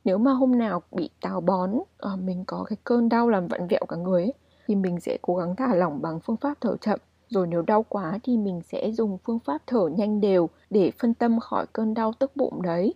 nếu 0.05 0.17
mà 0.17 0.31
hôm 0.31 0.57
nào 0.57 0.81
bị 0.91 1.09
táo 1.21 1.41
bón 1.41 1.71
à, 1.97 2.09
mình 2.23 2.43
có 2.47 2.65
cái 2.69 2.77
cơn 2.83 3.09
đau 3.09 3.29
làm 3.29 3.47
vặn 3.47 3.67
vẹo 3.67 3.85
cả 3.89 3.95
người 3.95 4.23
ấy, 4.23 4.33
thì 4.67 4.75
mình 4.75 4.99
sẽ 4.99 5.17
cố 5.21 5.35
gắng 5.35 5.55
thả 5.55 5.75
lỏng 5.75 6.01
bằng 6.01 6.19
phương 6.19 6.37
pháp 6.37 6.57
thở 6.61 6.77
chậm. 6.77 6.99
Rồi 7.29 7.47
nếu 7.47 7.61
đau 7.61 7.83
quá 7.89 8.19
thì 8.23 8.37
mình 8.37 8.61
sẽ 8.71 8.91
dùng 8.91 9.17
phương 9.23 9.39
pháp 9.39 9.61
thở 9.67 9.87
nhanh 9.87 10.21
đều 10.21 10.49
để 10.69 10.91
phân 10.99 11.13
tâm 11.13 11.39
khỏi 11.39 11.65
cơn 11.73 11.93
đau 11.93 12.13
tức 12.19 12.31
bụng 12.35 12.61
đấy. 12.61 12.93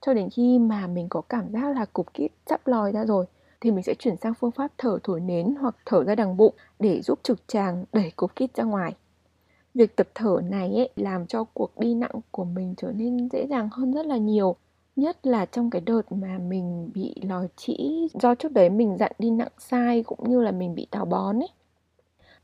Cho 0.00 0.14
đến 0.14 0.30
khi 0.30 0.58
mà 0.58 0.86
mình 0.86 1.08
có 1.08 1.20
cảm 1.20 1.52
giác 1.52 1.76
là 1.76 1.84
cục 1.84 2.14
kít 2.14 2.32
sắp 2.46 2.66
lòi 2.66 2.92
ra 2.92 3.04
rồi 3.04 3.26
thì 3.60 3.70
mình 3.70 3.82
sẽ 3.82 3.94
chuyển 3.94 4.16
sang 4.16 4.34
phương 4.34 4.50
pháp 4.50 4.72
thở 4.78 4.98
thổi 5.02 5.20
nến 5.20 5.54
hoặc 5.60 5.76
thở 5.86 6.04
ra 6.04 6.14
đằng 6.14 6.36
bụng 6.36 6.54
để 6.78 7.02
giúp 7.02 7.18
trực 7.22 7.48
tràng 7.48 7.84
đẩy 7.92 8.12
cục 8.16 8.36
kít 8.36 8.56
ra 8.56 8.64
ngoài. 8.64 8.94
Việc 9.74 9.96
tập 9.96 10.08
thở 10.14 10.40
này 10.50 10.74
ấy, 10.74 10.90
làm 10.96 11.26
cho 11.26 11.44
cuộc 11.44 11.78
đi 11.78 11.94
nặng 11.94 12.20
của 12.30 12.44
mình 12.44 12.74
trở 12.76 12.92
nên 12.92 13.28
dễ 13.32 13.46
dàng 13.50 13.68
hơn 13.72 13.92
rất 13.92 14.06
là 14.06 14.16
nhiều 14.16 14.56
nhất 14.96 15.26
là 15.26 15.46
trong 15.46 15.70
cái 15.70 15.80
đợt 15.80 16.12
mà 16.12 16.38
mình 16.38 16.90
bị 16.94 17.14
lòi 17.22 17.48
trĩ, 17.56 18.08
do 18.20 18.34
trước 18.34 18.52
đấy 18.52 18.70
mình 18.70 18.96
dặn 18.98 19.12
đi 19.18 19.30
nặng 19.30 19.52
sai 19.58 20.02
cũng 20.02 20.30
như 20.30 20.40
là 20.40 20.50
mình 20.50 20.74
bị 20.74 20.86
táo 20.90 21.04
bón 21.04 21.40
ấy. 21.42 21.48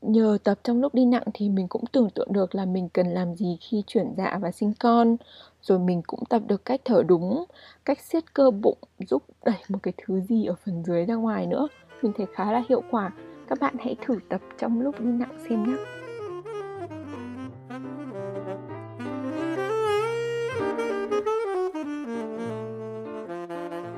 Nhờ 0.02 0.38
tập 0.44 0.58
trong 0.62 0.80
lúc 0.80 0.94
đi 0.94 1.04
nặng 1.04 1.22
thì 1.34 1.48
mình 1.48 1.68
cũng 1.68 1.84
tưởng 1.92 2.10
tượng 2.10 2.32
được 2.32 2.54
là 2.54 2.64
mình 2.64 2.88
cần 2.88 3.06
làm 3.06 3.34
gì 3.34 3.58
khi 3.60 3.82
chuyển 3.86 4.14
dạ 4.16 4.38
và 4.42 4.50
sinh 4.50 4.72
con. 4.80 5.16
Rồi 5.62 5.78
mình 5.78 6.02
cũng 6.06 6.24
tập 6.24 6.42
được 6.46 6.64
cách 6.64 6.80
thở 6.84 7.02
đúng, 7.06 7.44
cách 7.84 8.00
siết 8.00 8.34
cơ 8.34 8.50
bụng, 8.50 8.78
giúp 8.98 9.22
đẩy 9.44 9.58
một 9.68 9.78
cái 9.82 9.94
thứ 9.96 10.20
gì 10.20 10.44
ở 10.44 10.54
phần 10.64 10.84
dưới 10.84 11.04
ra 11.04 11.14
ngoài 11.14 11.46
nữa. 11.46 11.68
Mình 12.02 12.12
thấy 12.16 12.26
khá 12.34 12.52
là 12.52 12.62
hiệu 12.68 12.82
quả. 12.90 13.10
Các 13.48 13.60
bạn 13.60 13.74
hãy 13.78 13.96
thử 14.06 14.18
tập 14.28 14.40
trong 14.58 14.80
lúc 14.80 15.00
đi 15.00 15.06
nặng 15.06 15.38
xem 15.48 15.66
nhé 15.66 16.01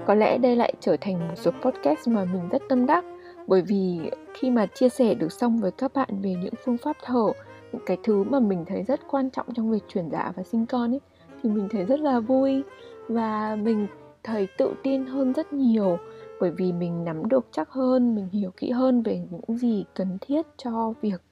có 0.07 0.15
lẽ 0.15 0.39
đây 0.39 0.57
lại 0.57 0.75
trở 0.81 0.97
thành 1.01 1.29
một 1.29 1.35
số 1.37 1.51
podcast 1.51 2.09
mà 2.09 2.25
mình 2.25 2.49
rất 2.49 2.63
tâm 2.69 2.87
đắc, 2.87 3.05
bởi 3.47 3.63
vì 3.63 4.11
khi 4.35 4.51
mà 4.51 4.67
chia 4.67 4.89
sẻ 4.89 5.15
được 5.15 5.33
xong 5.33 5.59
với 5.59 5.71
các 5.71 5.95
bạn 5.95 6.09
về 6.23 6.35
những 6.35 6.55
phương 6.65 6.79
pháp 6.79 6.97
thở, 7.03 7.33
những 7.73 7.83
cái 7.87 7.97
thứ 8.03 8.25
mà 8.25 8.41
mình 8.41 8.65
thấy 8.67 8.83
rất 8.83 9.01
quan 9.11 9.31
trọng 9.31 9.55
trong 9.55 9.71
việc 9.71 9.85
chuyển 9.89 10.11
dạ 10.11 10.33
và 10.37 10.43
sinh 10.43 10.67
con 10.67 10.95
ấy, 10.95 11.01
thì 11.43 11.51
mình 11.51 11.69
thấy 11.71 11.85
rất 11.85 12.01
là 12.01 12.21
vui 12.21 12.63
và 13.09 13.57
mình 13.57 13.87
thấy 14.23 14.49
tự 14.59 14.75
tin 14.83 15.07
hơn 15.07 15.33
rất 15.33 15.53
nhiều, 15.53 15.99
bởi 16.41 16.51
vì 16.51 16.73
mình 16.73 17.05
nắm 17.05 17.29
được 17.29 17.47
chắc 17.51 17.71
hơn, 17.71 18.15
mình 18.15 18.29
hiểu 18.29 18.51
kỹ 18.57 18.71
hơn 18.71 19.03
về 19.03 19.21
những 19.31 19.59
gì 19.59 19.85
cần 19.95 20.19
thiết 20.21 20.47
cho 20.57 20.93
việc 21.01 21.23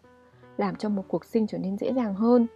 làm 0.56 0.76
cho 0.76 0.88
một 0.88 1.04
cuộc 1.08 1.24
sinh 1.24 1.46
trở 1.46 1.58
nên 1.58 1.78
dễ 1.78 1.92
dàng 1.92 2.14
hơn. 2.14 2.46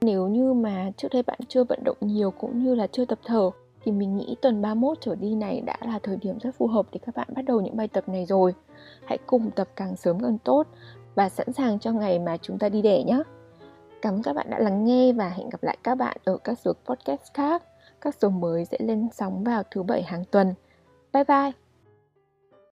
Nếu 0.00 0.28
như 0.28 0.52
mà 0.52 0.90
trước 0.96 1.08
đây 1.12 1.22
bạn 1.22 1.38
chưa 1.48 1.64
vận 1.64 1.84
động 1.84 1.96
nhiều 2.00 2.30
cũng 2.30 2.64
như 2.64 2.74
là 2.74 2.86
chưa 2.86 3.04
tập 3.04 3.18
thở 3.24 3.50
thì 3.84 3.92
mình 3.92 4.16
nghĩ 4.16 4.36
tuần 4.42 4.62
31 4.62 4.98
trở 5.00 5.14
đi 5.14 5.34
này 5.34 5.60
đã 5.60 5.76
là 5.80 5.98
thời 6.02 6.16
điểm 6.16 6.38
rất 6.38 6.54
phù 6.58 6.66
hợp 6.66 6.86
để 6.92 7.00
các 7.06 7.14
bạn 7.14 7.28
bắt 7.34 7.44
đầu 7.44 7.60
những 7.60 7.76
bài 7.76 7.88
tập 7.88 8.08
này 8.08 8.26
rồi. 8.26 8.54
Hãy 9.04 9.18
cùng 9.26 9.50
tập 9.50 9.68
càng 9.76 9.96
sớm 9.96 10.20
càng 10.20 10.38
tốt 10.38 10.66
và 11.14 11.28
sẵn 11.28 11.52
sàng 11.52 11.78
cho 11.78 11.92
ngày 11.92 12.18
mà 12.18 12.36
chúng 12.36 12.58
ta 12.58 12.68
đi 12.68 12.82
đẻ 12.82 13.02
nhé. 13.02 13.22
Cảm 14.02 14.14
ơn 14.14 14.22
các 14.22 14.32
bạn 14.32 14.50
đã 14.50 14.58
lắng 14.58 14.84
nghe 14.84 15.12
và 15.12 15.28
hẹn 15.28 15.48
gặp 15.48 15.62
lại 15.62 15.78
các 15.82 15.94
bạn 15.94 16.16
ở 16.24 16.36
các 16.44 16.58
số 16.58 16.72
podcast 16.84 17.34
khác. 17.34 17.62
Các 18.00 18.14
số 18.20 18.28
mới 18.28 18.64
sẽ 18.64 18.78
lên 18.80 19.08
sóng 19.12 19.44
vào 19.44 19.62
thứ 19.70 19.82
bảy 19.82 20.02
hàng 20.02 20.24
tuần. 20.30 20.54
Bye 21.12 21.24
bye! 21.24 21.69